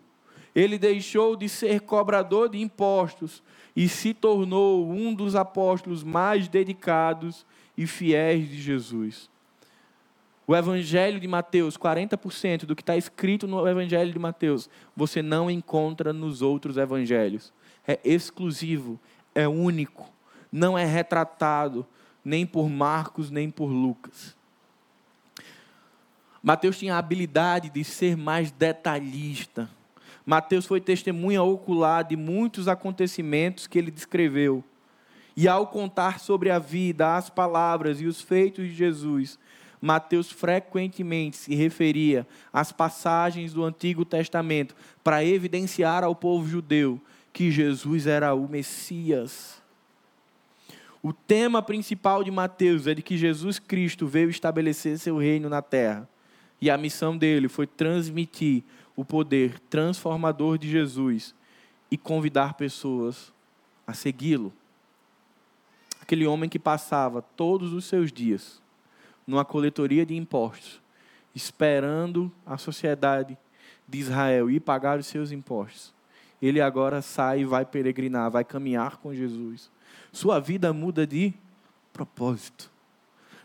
[0.55, 3.43] Ele deixou de ser cobrador de impostos
[3.75, 9.31] e se tornou um dos apóstolos mais dedicados e fiéis de Jesus.
[10.47, 15.51] O Evangelho de Mateus, 40% do que está escrito no Evangelho de Mateus, você não
[15.51, 17.53] encontra nos outros evangelhos.
[17.87, 19.01] É exclusivo,
[19.35, 20.11] é único,
[20.53, 21.87] não é retratado
[22.25, 24.37] nem por Marcos, nem por Lucas.
[26.43, 29.69] Mateus tinha a habilidade de ser mais detalhista.
[30.27, 34.63] Mateus foi testemunha ocular de muitos acontecimentos que ele descreveu.
[35.37, 39.39] E ao contar sobre a vida, as palavras e os feitos de Jesus,
[39.81, 47.01] Mateus frequentemente se referia às passagens do Antigo Testamento para evidenciar ao povo judeu
[47.33, 49.61] que Jesus era o Messias.
[51.03, 55.61] O tema principal de Mateus é de que Jesus Cristo veio estabelecer seu reino na
[55.61, 56.09] terra.
[56.61, 58.63] E a missão dele foi transmitir
[58.97, 61.35] o poder transformador de Jesus
[61.91, 63.33] e convidar pessoas
[63.87, 64.51] a segui-lo
[66.05, 68.61] aquele homem que passava todos os seus dias
[69.27, 70.79] numa coletoria de impostos,
[71.35, 73.39] esperando a sociedade
[73.89, 75.95] de Israel ir pagar os seus impostos.
[76.43, 79.71] Ele agora sai e vai peregrinar, vai caminhar com Jesus.
[80.13, 81.33] Sua vida muda de
[81.91, 82.71] propósito.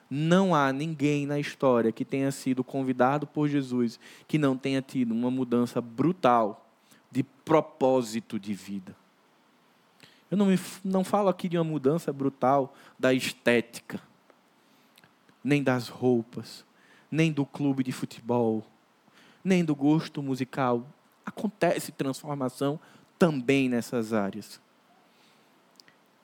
[0.09, 5.13] Não há ninguém na história que tenha sido convidado por Jesus que não tenha tido
[5.13, 6.69] uma mudança brutal
[7.09, 8.98] de propósito de vida.
[10.29, 13.99] Eu não, me, não falo aqui de uma mudança brutal da estética,
[15.43, 16.65] nem das roupas,
[17.09, 18.63] nem do clube de futebol,
[19.43, 20.85] nem do gosto musical.
[21.25, 22.79] Acontece transformação
[23.17, 24.61] também nessas áreas.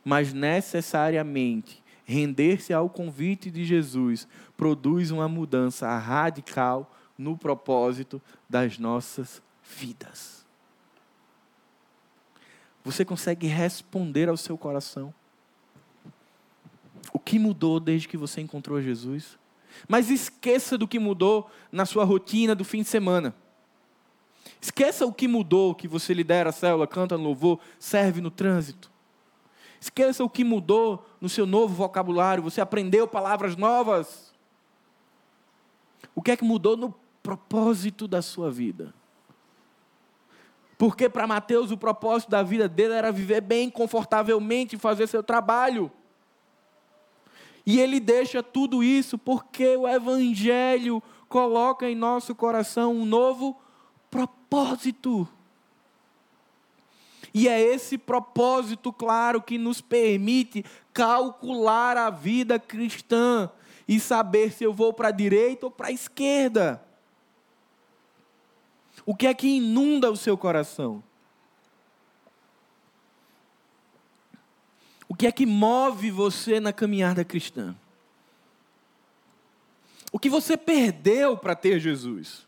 [0.04, 9.42] Mas necessariamente, render-se ao convite de Jesus produz uma mudança radical no propósito das nossas
[9.78, 10.45] vidas.
[12.86, 15.12] Você consegue responder ao seu coração.
[17.12, 19.40] O que mudou desde que você encontrou Jesus?
[19.88, 23.36] Mas esqueça do que mudou na sua rotina do fim de semana.
[24.62, 28.92] Esqueça o que mudou, que você lidera a célula, canta no louvor, serve no trânsito.
[29.82, 34.32] Esqueça o que mudou no seu novo vocabulário, você aprendeu palavras novas.
[36.14, 36.94] O que é que mudou no
[37.24, 38.94] propósito da sua vida?
[40.78, 45.92] Porque para Mateus o propósito da vida dele era viver bem, confortavelmente, fazer seu trabalho.
[47.66, 53.60] E ele deixa tudo isso porque o Evangelho coloca em nosso coração um novo
[54.12, 55.28] propósito.
[57.34, 63.50] E é esse propósito, claro, que nos permite calcular a vida cristã
[63.88, 66.85] e saber se eu vou para a direita ou para a esquerda.
[69.06, 71.04] O que é que inunda o seu coração?
[75.08, 77.76] O que é que move você na caminhada cristã?
[80.12, 82.46] O que você perdeu para ter Jesus?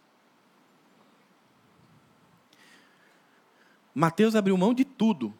[3.93, 5.34] Mateus abriu mão de tudo.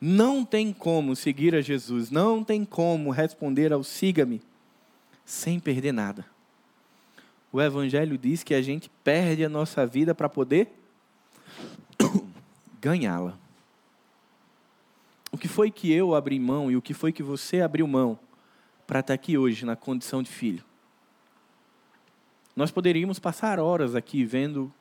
[0.00, 4.42] Não tem como seguir a Jesus, não tem como responder ao siga-me
[5.24, 6.33] sem perder nada.
[7.54, 10.72] O Evangelho diz que a gente perde a nossa vida para poder
[12.82, 13.38] ganhá-la.
[15.30, 18.18] O que foi que eu abri mão e o que foi que você abriu mão
[18.88, 20.64] para estar aqui hoje na condição de filho?
[22.56, 24.74] Nós poderíamos passar horas aqui vendo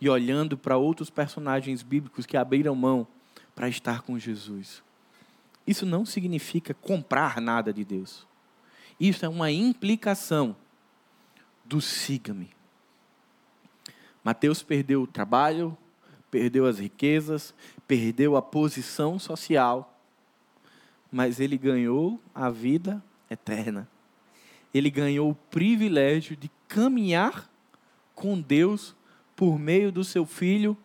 [0.00, 3.06] e olhando para outros personagens bíblicos que abriram mão
[3.54, 4.82] para estar com Jesus.
[5.66, 8.26] Isso não significa comprar nada de Deus.
[8.98, 10.56] Isso é uma implicação
[11.64, 12.50] do siga-me.
[14.22, 15.76] Mateus perdeu o trabalho,
[16.30, 17.54] perdeu as riquezas,
[17.86, 19.98] perdeu a posição social,
[21.12, 23.88] mas ele ganhou a vida eterna.
[24.72, 27.48] Ele ganhou o privilégio de caminhar
[28.14, 28.96] com Deus
[29.36, 30.76] por meio do seu filho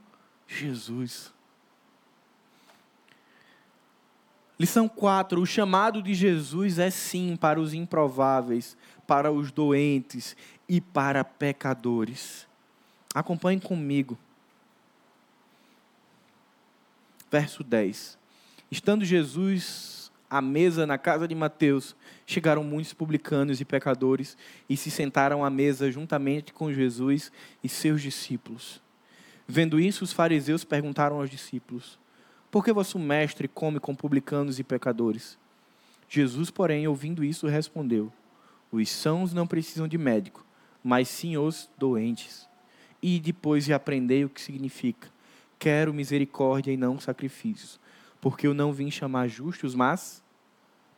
[0.48, 1.34] Jesus.
[4.60, 8.76] Lição 4: o chamado de Jesus é sim para os improváveis,
[9.10, 12.46] para os doentes e para pecadores.
[13.12, 14.16] Acompanhe comigo.
[17.32, 18.20] Verso 10.
[18.70, 24.38] Estando Jesus à mesa na casa de Mateus, chegaram muitos publicanos e pecadores
[24.70, 27.32] e se sentaram à mesa juntamente com Jesus
[27.64, 28.80] e seus discípulos.
[29.48, 31.98] Vendo isso, os fariseus perguntaram aos discípulos:
[32.52, 35.36] Por que vosso mestre come com publicanos e pecadores?
[36.08, 38.14] Jesus, porém, ouvindo isso, respondeu:
[38.72, 40.46] Os sãos não precisam de médico,
[40.84, 42.48] mas sim os doentes.
[43.02, 45.10] E depois de aprendei o que significa:
[45.58, 47.80] Quero misericórdia e não sacrifícios,
[48.22, 50.24] porque eu não vim chamar justos, mas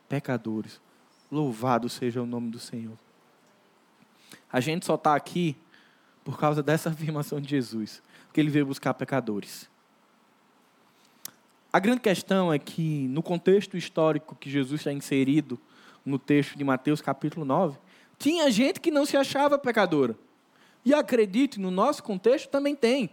[0.08, 0.80] pecadores.
[1.30, 2.98] Louvado seja o nome do Senhor.
[4.52, 5.56] A gente só está aqui
[6.22, 9.70] por causa dessa afirmação de Jesus, que ele veio buscar pecadores.
[11.72, 15.58] A grande questão é que, no contexto histórico que Jesus está inserido,
[16.04, 17.78] no texto de Mateus capítulo 9,
[18.18, 20.16] tinha gente que não se achava pecadora.
[20.84, 23.10] E acredite, no nosso contexto também tem.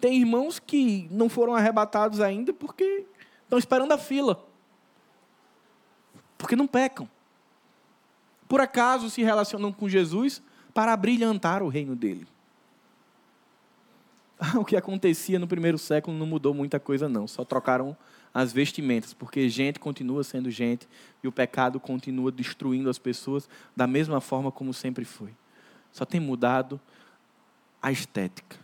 [0.00, 3.06] Tem irmãos que não foram arrebatados ainda porque
[3.44, 4.44] estão esperando a fila
[6.44, 7.08] porque não pecam.
[8.46, 10.42] Por acaso se relacionam com Jesus
[10.74, 12.26] para brilhantar o reino dele.
[14.56, 17.26] O que acontecia no primeiro século não mudou muita coisa, não.
[17.26, 17.96] Só trocaram
[18.34, 20.88] as vestimentas, porque gente continua sendo gente
[21.22, 25.30] e o pecado continua destruindo as pessoas da mesma forma como sempre foi.
[25.92, 26.80] Só tem mudado
[27.80, 28.56] a estética.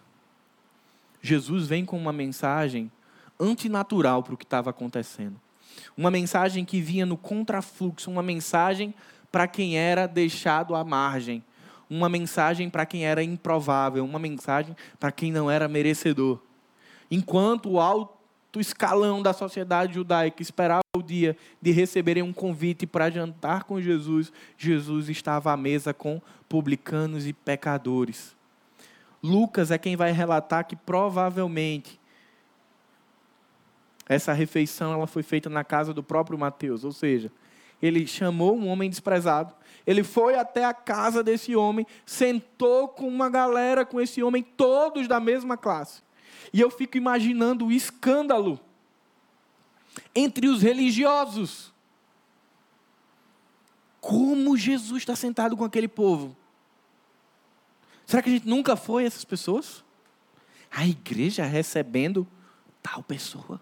[1.22, 2.90] Jesus vem com uma mensagem
[3.38, 5.40] antinatural para o que estava acontecendo.
[5.96, 8.92] Uma mensagem que vinha no contrafluxo, uma mensagem
[9.30, 11.44] para quem era deixado à margem,
[11.88, 16.40] uma mensagem para quem era improvável, uma mensagem para quem não era merecedor.
[17.10, 17.80] Enquanto o
[18.50, 23.80] alto escalão da sociedade judaica esperava o dia de receberem um convite para jantar com
[23.80, 28.34] Jesus, Jesus estava à mesa com publicanos e pecadores.
[29.22, 32.00] Lucas é quem vai relatar que provavelmente
[34.08, 37.30] essa refeição ela foi feita na casa do próprio Mateus, ou seja,
[37.80, 39.54] ele chamou um homem desprezado,
[39.86, 45.06] ele foi até a casa desse homem, sentou com uma galera, com esse homem, todos
[45.06, 46.02] da mesma classe.
[46.52, 48.60] E eu fico imaginando o escândalo
[50.14, 51.72] entre os religiosos.
[54.00, 56.36] Como Jesus está sentado com aquele povo?
[58.06, 59.84] Será que a gente nunca foi essas pessoas?
[60.70, 62.26] A igreja recebendo
[62.82, 63.60] tal pessoa.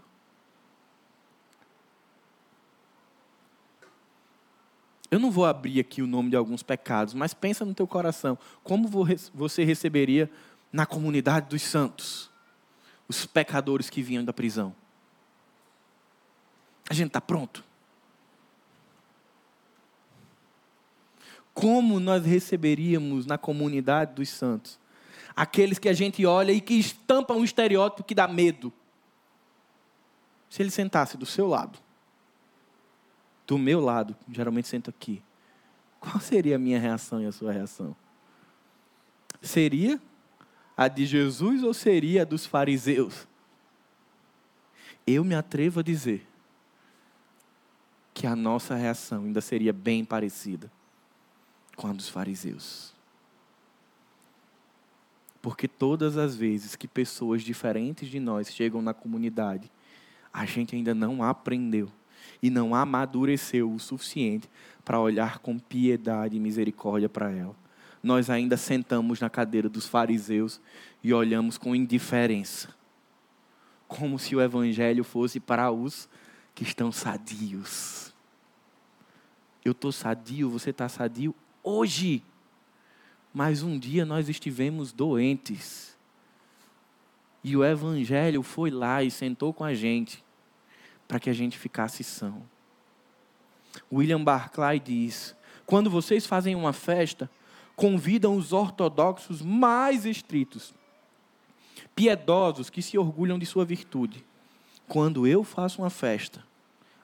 [5.11, 8.39] Eu não vou abrir aqui o nome de alguns pecados, mas pensa no teu coração.
[8.63, 8.89] Como
[9.35, 10.31] você receberia
[10.71, 12.31] na comunidade dos santos
[13.09, 14.75] os pecadores que vinham da prisão?
[16.89, 17.65] A gente está pronto?
[21.53, 24.79] Como nós receberíamos na comunidade dos santos
[25.39, 28.73] aqueles que a gente olha e que estampam um estereótipo que dá medo.
[30.51, 31.79] Se ele sentasse do seu lado,
[33.47, 35.23] do meu lado, geralmente sento aqui,
[36.01, 37.95] qual seria a minha reação e a sua reação?
[39.41, 40.01] Seria
[40.79, 43.27] a de Jesus ou seria a dos fariseus?
[45.05, 46.25] Eu me atrevo a dizer
[48.15, 50.71] que a nossa reação ainda seria bem parecida
[51.75, 52.95] com a dos fariseus.
[55.43, 59.69] Porque todas as vezes que pessoas diferentes de nós chegam na comunidade,
[60.33, 61.91] a gente ainda não aprendeu
[62.41, 64.49] e não amadureceu o suficiente
[64.85, 67.57] para olhar com piedade e misericórdia para ela.
[68.03, 70.61] Nós ainda sentamos na cadeira dos fariseus
[71.03, 72.75] e olhamos com indiferença,
[73.87, 76.09] como se o evangelho fosse para os
[76.55, 78.15] que estão sadios.
[79.65, 82.23] Eu estou sadio, você está sadio hoje
[83.33, 85.97] mas um dia nós estivemos doentes.
[87.45, 90.25] E o Evangelho foi lá e sentou com a gente,
[91.07, 92.43] para que a gente ficasse são.
[93.93, 97.31] William Barclay diz: quando vocês fazem uma festa,
[97.79, 100.75] convidam os ortodoxos mais estritos,
[101.95, 104.25] piedosos que se orgulham de sua virtude.
[104.89, 106.45] Quando eu faço uma festa,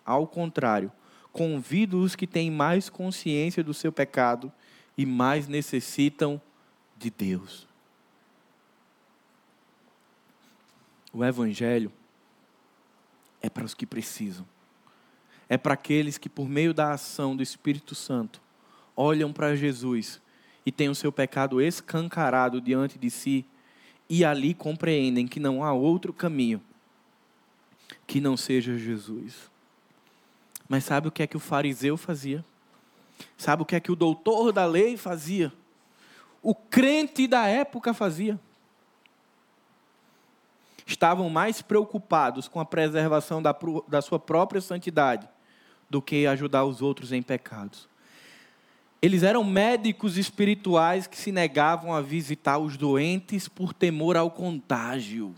[0.05, 0.91] ao contrário,
[1.33, 4.53] convido os que têm mais consciência do seu pecado
[4.99, 6.43] e mais necessitam
[6.99, 7.69] de Deus.
[11.13, 11.93] O Evangelho
[13.41, 14.45] é para os que precisam,
[15.49, 18.43] é para aqueles que, por meio da ação do Espírito Santo,
[18.97, 20.21] olham para Jesus
[20.65, 23.45] e têm o seu pecado escancarado diante de si
[24.09, 26.61] e ali compreendem que não há outro caminho
[28.07, 29.51] que não seja Jesus.
[30.69, 32.45] Mas sabe o que é que o fariseu fazia?
[33.37, 35.53] Sabe o que é que o doutor da lei fazia?
[36.43, 38.39] O crente da época fazia.
[40.87, 43.57] Estavam mais preocupados com a preservação da,
[43.89, 45.29] da sua própria santidade
[45.89, 47.89] do que ajudar os outros em pecados.
[49.05, 55.35] Eles eram médicos espirituais que se negavam a visitar os doentes por temor ao contágio.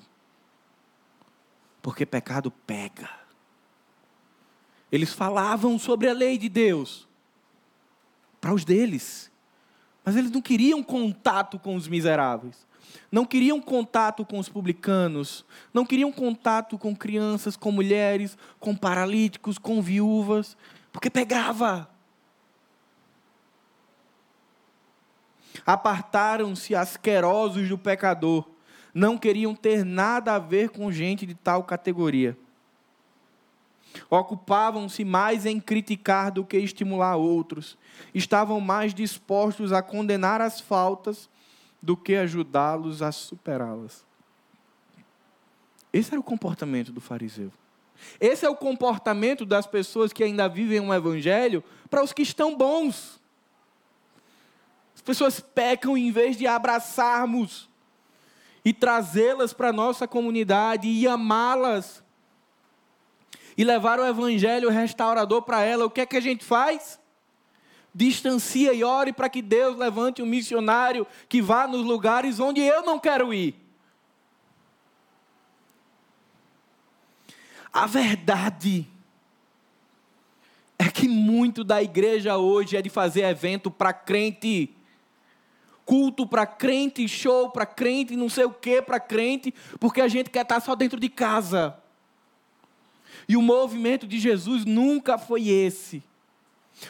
[1.83, 3.11] Porque pecado pega.
[4.93, 7.09] Eles falavam sobre a lei de Deus,
[8.41, 9.33] para os deles.
[10.05, 12.64] Mas eles não queriam contato com os miseráveis.
[13.11, 15.45] Não queriam contato com os publicanos.
[15.75, 20.57] Não queriam contato com crianças, com mulheres, com paralíticos, com viúvas.
[20.93, 21.95] Porque pegava.
[25.65, 28.45] Apartaram-se asquerosos do pecador.
[28.93, 32.37] Não queriam ter nada a ver com gente de tal categoria
[34.11, 37.77] ocupavam-se mais em criticar do que estimular outros,
[38.15, 41.29] estavam mais dispostos a condenar as faltas
[41.83, 44.05] do que ajudá-los a superá-las.
[45.93, 47.53] Esse era o comportamento do fariseu.
[48.21, 52.57] Esse é o comportamento das pessoas que ainda vivem um evangelho para os que estão
[52.57, 53.21] bons.
[55.07, 57.69] As pessoas pecam em vez de abraçarmos
[58.65, 62.03] e trazê-las para a nossa comunidade e amá-las
[63.57, 66.99] e levar o evangelho restaurador para ela, o que é que a gente faz?
[67.95, 72.83] Distancia e ore para que Deus levante um missionário que vá nos lugares onde eu
[72.83, 73.55] não quero ir.
[77.73, 78.85] A verdade
[80.77, 84.76] é que muito da igreja hoje é de fazer evento para crente
[85.87, 90.28] culto para crente, show para crente, não sei o que para crente, porque a gente
[90.28, 91.78] quer estar só dentro de casa.
[93.28, 96.03] E o movimento de Jesus nunca foi esse.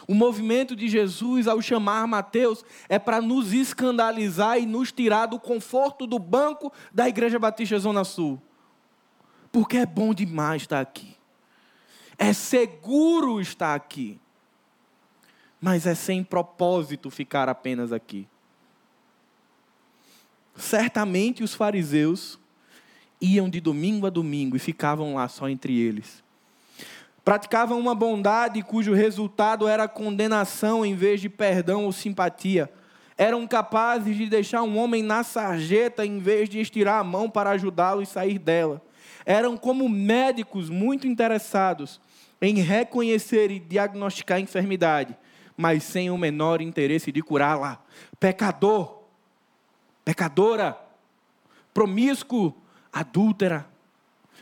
[0.09, 5.39] O movimento de Jesus, ao chamar Mateus, é para nos escandalizar e nos tirar do
[5.39, 8.43] conforto do banco da Igreja Batista Zona Sul.
[9.53, 11.15] Porque é bom demais estar aqui.
[12.19, 14.19] É seguro estar aqui.
[15.61, 18.27] Mas é sem propósito ficar apenas aqui.
[20.57, 22.39] Certamente os fariseus
[23.21, 26.25] iam de domingo a domingo e ficavam lá só entre eles.
[27.25, 32.71] Praticavam uma bondade cujo resultado era condenação em vez de perdão ou simpatia.
[33.19, 37.51] Eram capazes de deixar um homem na sarjeta em vez de estirar a mão para
[37.51, 38.81] ajudá-lo e sair dela.
[39.25, 42.01] Eram como médicos muito interessados
[42.41, 45.17] em reconhecer e diagnosticar a enfermidade,
[45.57, 47.83] mas sem o menor interesse de curá-la.
[48.21, 48.96] Pecador,
[50.07, 50.81] pecadora,
[51.75, 52.55] promíscuo,
[52.91, 53.69] adúltera,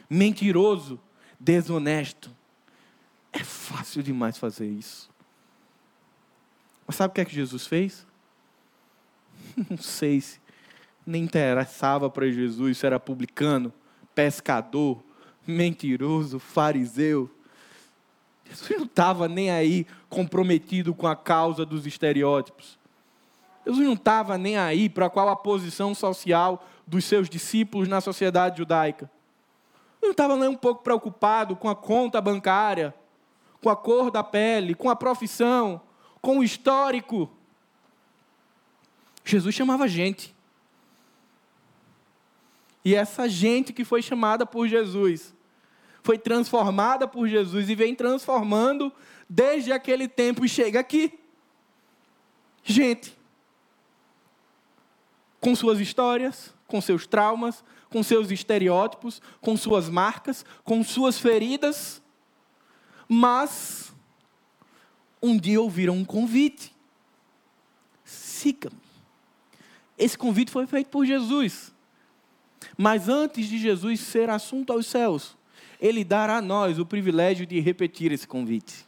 [0.08, 1.00] mentiroso,
[1.40, 2.30] desonesto
[3.34, 5.10] é fácil demais fazer isso.
[6.86, 8.06] Mas sabe o que é que Jesus fez?
[9.68, 10.40] Não sei se
[11.04, 13.72] Nem interessava para Jesus se era publicano,
[14.14, 15.02] pescador,
[15.46, 17.28] mentiroso, fariseu.
[18.48, 22.78] Jesus não estava nem aí comprometido com a causa dos estereótipos.
[23.64, 28.58] Jesus não estava nem aí para qual a posição social dos seus discípulos na sociedade
[28.58, 29.10] judaica.
[30.02, 32.94] Não estava nem um pouco preocupado com a conta bancária,
[33.62, 35.80] com a cor da pele, com a profissão,
[36.20, 37.30] com o histórico.
[39.24, 40.34] Jesus chamava gente.
[42.84, 45.34] E essa gente que foi chamada por Jesus,
[46.02, 48.92] foi transformada por Jesus e vem transformando
[49.26, 51.18] desde aquele tempo e chega aqui.
[52.62, 53.16] Gente,
[55.44, 62.02] com suas histórias, com seus traumas, com seus estereótipos, com suas marcas, com suas feridas,
[63.06, 63.92] mas
[65.22, 66.74] um dia ouviram um convite.
[68.06, 68.80] Siga-me.
[69.98, 71.74] Esse convite foi feito por Jesus.
[72.74, 75.36] Mas antes de Jesus ser assunto aos céus,
[75.78, 78.86] ele dará a nós o privilégio de repetir esse convite.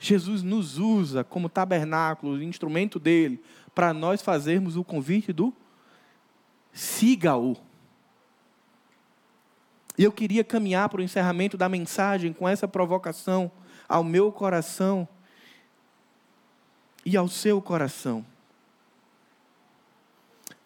[0.00, 3.40] Jesus nos usa como tabernáculo, instrumento dele,
[3.74, 5.52] para nós fazermos o convite do
[6.72, 7.56] siga-o.
[9.96, 13.50] E eu queria caminhar para o encerramento da mensagem com essa provocação
[13.88, 15.06] ao meu coração
[17.04, 18.24] e ao seu coração.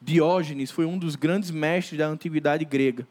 [0.01, 3.07] Diógenes foi um dos grandes mestres da antiguidade grega.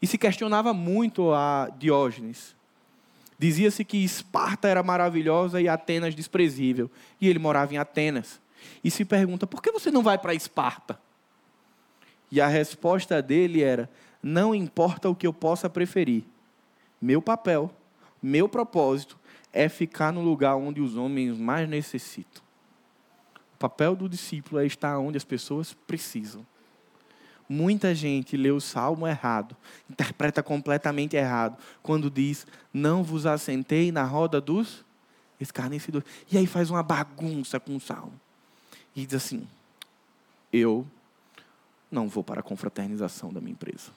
[0.00, 2.54] E se questionava muito a Diógenes.
[3.38, 6.90] Dizia-se que Esparta era maravilhosa e Atenas desprezível.
[7.20, 8.40] E ele morava em Atenas.
[8.82, 10.98] E se pergunta: por que você não vai para Esparta?
[12.30, 13.90] E a resposta dele era:
[14.22, 16.24] não importa o que eu possa preferir.
[17.00, 17.70] Meu papel,
[18.22, 19.18] meu propósito
[19.52, 22.42] é ficar no lugar onde os homens mais necessitam.
[23.54, 26.44] O papel do discípulo é estar onde as pessoas precisam.
[27.48, 29.54] Muita gente lê o salmo errado,
[29.88, 34.84] interpreta completamente errado, quando diz: Não vos assentei na roda dos
[35.38, 36.08] escarnecedores.
[36.32, 38.18] E aí faz uma bagunça com o salmo.
[38.94, 39.46] E diz assim:
[40.52, 40.86] Eu
[41.90, 43.90] não vou para a confraternização da minha empresa.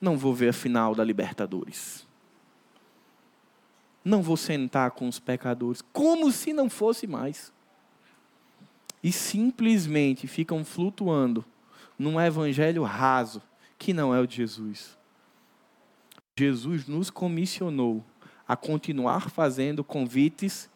[0.00, 2.06] Não vou ver a final da Libertadores.
[4.04, 7.52] Não vou sentar com os pecadores, como se não fosse mais.
[9.02, 11.44] E simplesmente ficam flutuando
[11.98, 13.42] num evangelho raso,
[13.78, 14.96] que não é o de Jesus.
[16.38, 18.04] Jesus nos comissionou
[18.46, 20.70] a continuar fazendo convites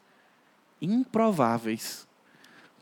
[0.81, 2.07] improváveis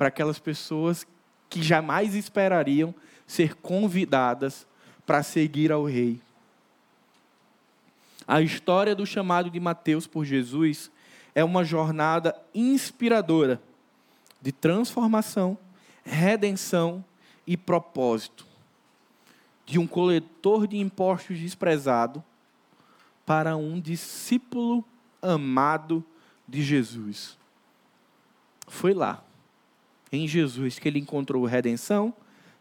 [0.01, 1.07] para aquelas pessoas
[1.51, 2.95] que jamais esperariam
[3.27, 4.67] ser convidadas
[5.05, 6.19] para seguir ao Rei.
[8.27, 10.91] A história do chamado de Mateus por Jesus
[11.35, 13.61] é uma jornada inspiradora
[14.41, 15.59] de transformação,
[16.03, 17.05] redenção
[17.47, 18.47] e propósito.
[19.67, 22.25] De um coletor de impostos desprezado
[23.27, 24.83] para um discípulo
[25.21, 26.03] amado
[26.49, 27.37] de Jesus.
[28.67, 29.23] Foi lá
[30.13, 32.13] em Jesus que ele encontrou redenção,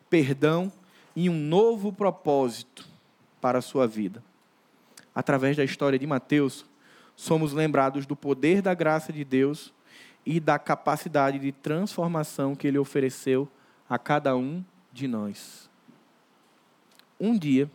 [0.10, 0.72] perdão
[1.16, 2.88] e um novo propósito
[3.41, 4.24] para a sua vida.
[5.14, 6.66] Através da história de Mateus,
[7.16, 9.74] somos lembrados do poder da graça de Deus
[10.26, 13.50] e da capacidade de transformação que ele ofereceu
[13.89, 15.70] a cada um de nós.
[17.20, 17.70] Um dia,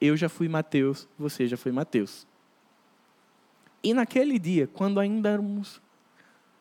[0.00, 2.26] eu já fui Mateus, você já foi Mateus.
[3.82, 5.80] E naquele dia, quando ainda éramos,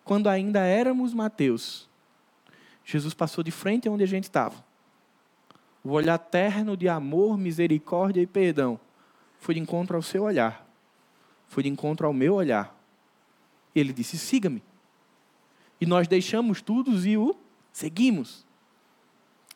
[0.04, 1.90] quando ainda éramos Mateus,
[2.84, 4.64] Jesus passou de frente onde a gente estava.
[5.84, 8.80] O olhar terno de amor, misericórdia e perdão
[9.40, 10.68] foi de encontro ao seu olhar.
[11.48, 12.76] Foi de encontro ao meu olhar.
[13.74, 14.62] Ele disse: siga-me.
[15.80, 17.36] E nós deixamos tudo e o
[17.72, 18.46] seguimos.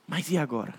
[0.08, 0.74] Mas e agora?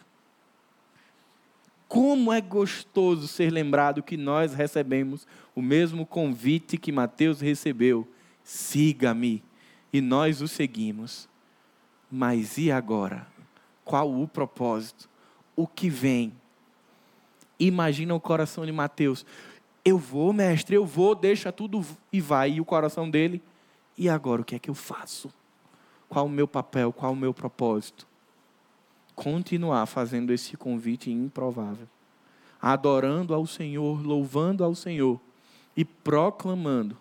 [1.87, 8.09] Como é gostoso ser lembrado que nós recebemos o mesmo convite que Mateus recebeu:
[8.43, 9.45] siga-me.
[9.93, 11.29] E nós o seguimos.
[12.17, 13.27] Mas e agora?
[13.85, 15.09] Qual o propósito?
[15.57, 16.33] O que vem?
[17.59, 19.27] Imagina o coração de Mateus.
[19.85, 22.53] Eu vou, mestre, eu vou, deixa tudo e vai.
[22.53, 23.43] E o coração dele,
[23.99, 25.29] e agora o que é que eu faço?
[26.09, 26.93] Qual o meu papel?
[26.93, 28.07] Qual o meu propósito?
[29.17, 31.89] Continuar fazendo esse convite improvável.
[32.63, 35.21] Adorando ao Senhor, louvando ao Senhor
[35.77, 36.97] e proclamando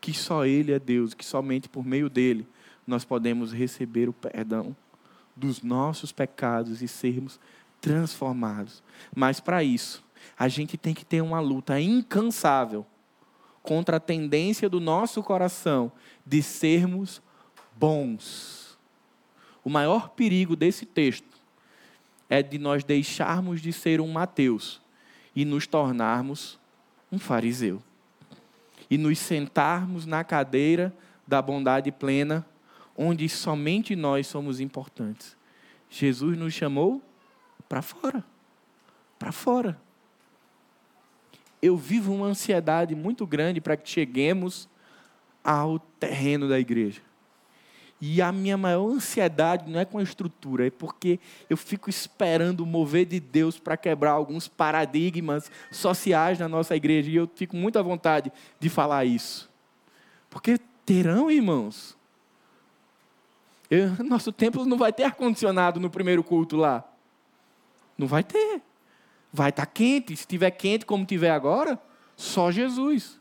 [0.00, 2.44] que só Ele é Deus, que somente por meio dele
[2.86, 4.76] nós podemos receber o perdão
[5.36, 7.40] dos nossos pecados e sermos
[7.80, 8.82] transformados.
[9.14, 10.02] Mas para isso,
[10.38, 12.86] a gente tem que ter uma luta incansável
[13.62, 15.90] contra a tendência do nosso coração
[16.24, 17.22] de sermos
[17.76, 18.78] bons.
[19.64, 21.26] O maior perigo desse texto
[22.28, 24.80] é de nós deixarmos de ser um Mateus
[25.34, 26.58] e nos tornarmos
[27.10, 27.82] um fariseu.
[28.90, 30.94] E nos sentarmos na cadeira
[31.26, 32.46] da bondade plena,
[32.96, 35.36] onde somente nós somos importantes.
[35.90, 37.02] Jesus nos chamou
[37.68, 38.24] para fora.
[39.18, 39.80] Para fora.
[41.60, 44.68] Eu vivo uma ansiedade muito grande para que cheguemos
[45.42, 47.00] ao terreno da igreja.
[48.00, 51.18] E a minha maior ansiedade não é com a estrutura, é porque
[51.48, 57.10] eu fico esperando o mover de Deus para quebrar alguns paradigmas sociais na nossa igreja.
[57.10, 58.30] E eu fico muito à vontade
[58.60, 59.50] de falar isso.
[60.28, 61.96] Porque terão, irmãos.
[63.74, 66.84] Eu, nosso templo não vai ter ar-condicionado no primeiro culto lá.
[67.98, 68.62] Não vai ter.
[69.32, 70.16] Vai estar tá quente.
[70.16, 71.80] Se estiver quente como estiver agora,
[72.16, 73.20] só Jesus.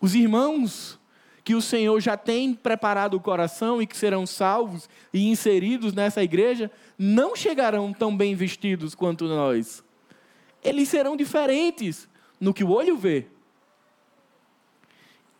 [0.00, 0.98] Os irmãos
[1.44, 6.22] que o Senhor já tem preparado o coração e que serão salvos e inseridos nessa
[6.22, 9.82] igreja, não chegarão tão bem vestidos quanto nós.
[10.62, 12.06] Eles serão diferentes
[12.38, 13.28] no que o olho vê.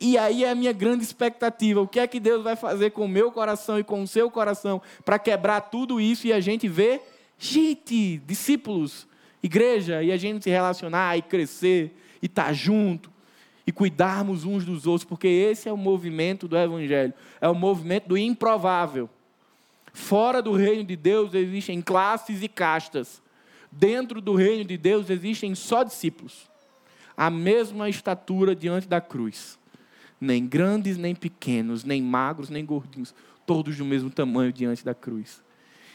[0.00, 1.80] E aí é a minha grande expectativa.
[1.80, 4.30] O que é que Deus vai fazer com o meu coração e com o seu
[4.30, 7.02] coração para quebrar tudo isso e a gente ver
[7.38, 9.06] gente, discípulos,
[9.42, 13.10] igreja, e a gente se relacionar e crescer e estar tá junto
[13.66, 18.08] e cuidarmos uns dos outros, porque esse é o movimento do Evangelho, é o movimento
[18.08, 19.10] do improvável.
[19.92, 23.20] Fora do reino de Deus existem classes e castas,
[23.70, 26.48] dentro do reino de Deus existem só discípulos,
[27.14, 29.57] a mesma estatura diante da cruz,
[30.20, 33.14] nem grandes nem pequenos, nem magros nem gordinhos,
[33.46, 35.42] todos do mesmo tamanho diante da cruz.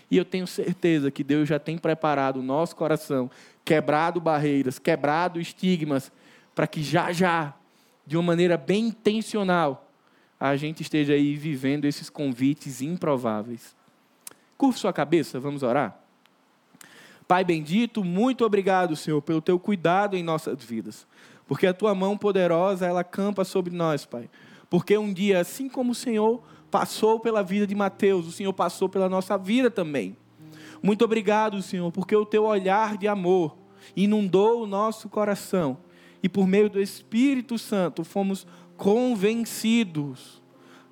[0.10, 3.30] E eu tenho certeza que Deus já tem preparado o nosso coração,
[3.66, 6.12] quebrado barreiras, quebrado estigmas,
[6.54, 7.54] para que já já
[8.06, 9.90] de uma maneira bem intencional,
[10.40, 13.76] a gente esteja aí vivendo esses convites improváveis.
[14.58, 15.98] Curva sua cabeça, vamos orar?
[17.28, 21.08] Pai bendito, muito obrigado, Senhor, pelo teu cuidado em nossas vidas.
[21.54, 24.28] Porque a tua mão poderosa, ela campa sobre nós, Pai.
[24.72, 26.42] Porque um dia, assim como o Senhor
[26.72, 30.18] passou pela vida de Mateus, o Senhor passou pela nossa vida também.
[30.82, 33.56] Muito obrigado, Senhor, porque o teu olhar de amor
[33.96, 35.78] inundou o nosso coração
[36.24, 40.42] e por meio do Espírito Santo fomos convencidos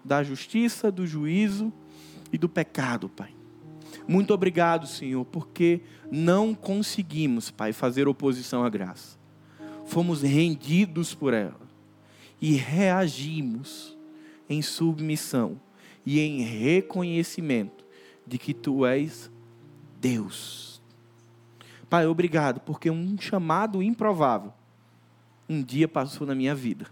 [0.05, 1.73] da justiça, do juízo
[2.31, 3.33] e do pecado, Pai.
[4.07, 5.81] Muito obrigado, Senhor, porque
[6.11, 9.20] não conseguimos, Pai, fazer oposição à graça.
[9.91, 11.59] Fomos rendidos por ela
[12.39, 13.97] e reagimos
[14.47, 15.59] em submissão
[16.05, 17.83] e em reconhecimento
[18.25, 19.29] de que Tu és
[19.99, 20.81] Deus.
[21.89, 24.53] Pai, obrigado, porque um chamado improvável
[25.49, 26.87] um dia passou na minha vida.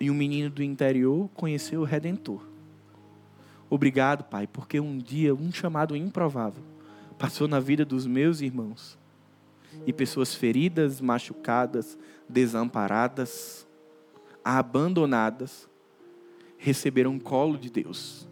[0.00, 2.44] E um menino do interior conheceu o Redentor.
[3.70, 6.64] Obrigado, Pai, porque um dia um chamado improvável
[7.16, 8.98] passou na vida dos meus irmãos.
[9.86, 11.98] E pessoas feridas, machucadas,
[12.28, 13.66] desamparadas,
[14.44, 15.68] abandonadas,
[16.56, 18.28] receberam o colo de Deus.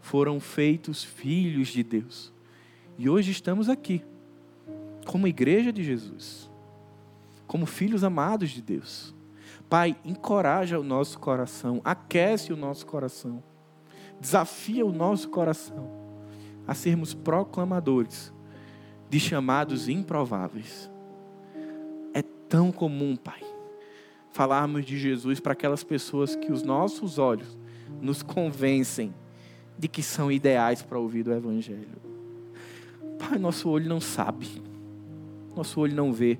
[0.00, 2.32] Foram feitos filhos de Deus.
[2.98, 4.02] E hoje estamos aqui,
[5.04, 6.50] como igreja de Jesus
[7.46, 9.14] como filhos amados de Deus.
[9.68, 13.42] Pai, encoraja o nosso coração, aquece o nosso coração,
[14.20, 15.90] desafia o nosso coração
[16.66, 18.32] a sermos proclamadores
[19.08, 20.90] de chamados improváveis.
[22.12, 23.40] É tão comum, Pai,
[24.32, 27.56] falarmos de Jesus para aquelas pessoas que os nossos olhos
[28.00, 29.14] nos convencem
[29.78, 32.00] de que são ideais para ouvir o Evangelho.
[33.18, 34.62] Pai, nosso olho não sabe,
[35.54, 36.38] nosso olho não vê.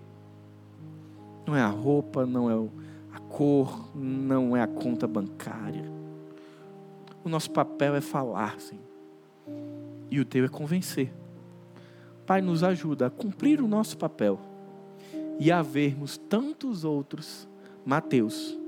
[1.47, 2.55] Não é a roupa, não é
[3.15, 5.85] a cor, não é a conta bancária.
[7.25, 8.85] O nosso papel é falar, Senhor.
[10.11, 11.13] E o teu é convencer.
[12.27, 14.41] Pai, nos ajuda a cumprir o nosso papel
[15.39, 17.49] e a vermos tantos outros
[17.85, 18.59] Mateus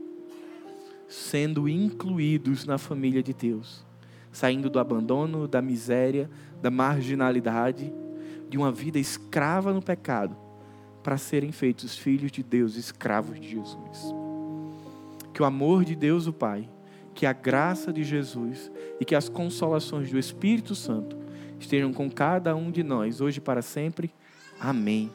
[1.09, 3.85] sendo incluídos na família de Deus,
[4.31, 6.31] saindo do abandono, da miséria,
[6.61, 7.93] da marginalidade,
[8.49, 10.37] de uma vida escrava no pecado
[11.03, 14.15] para serem feitos filhos de Deus, escravos de Jesus.
[15.33, 16.69] Que o amor de Deus, o Pai,
[17.15, 21.18] que a graça de Jesus e que as consolações do Espírito Santo
[21.59, 24.11] estejam com cada um de nós, hoje e para sempre.
[24.61, 25.11] Amém.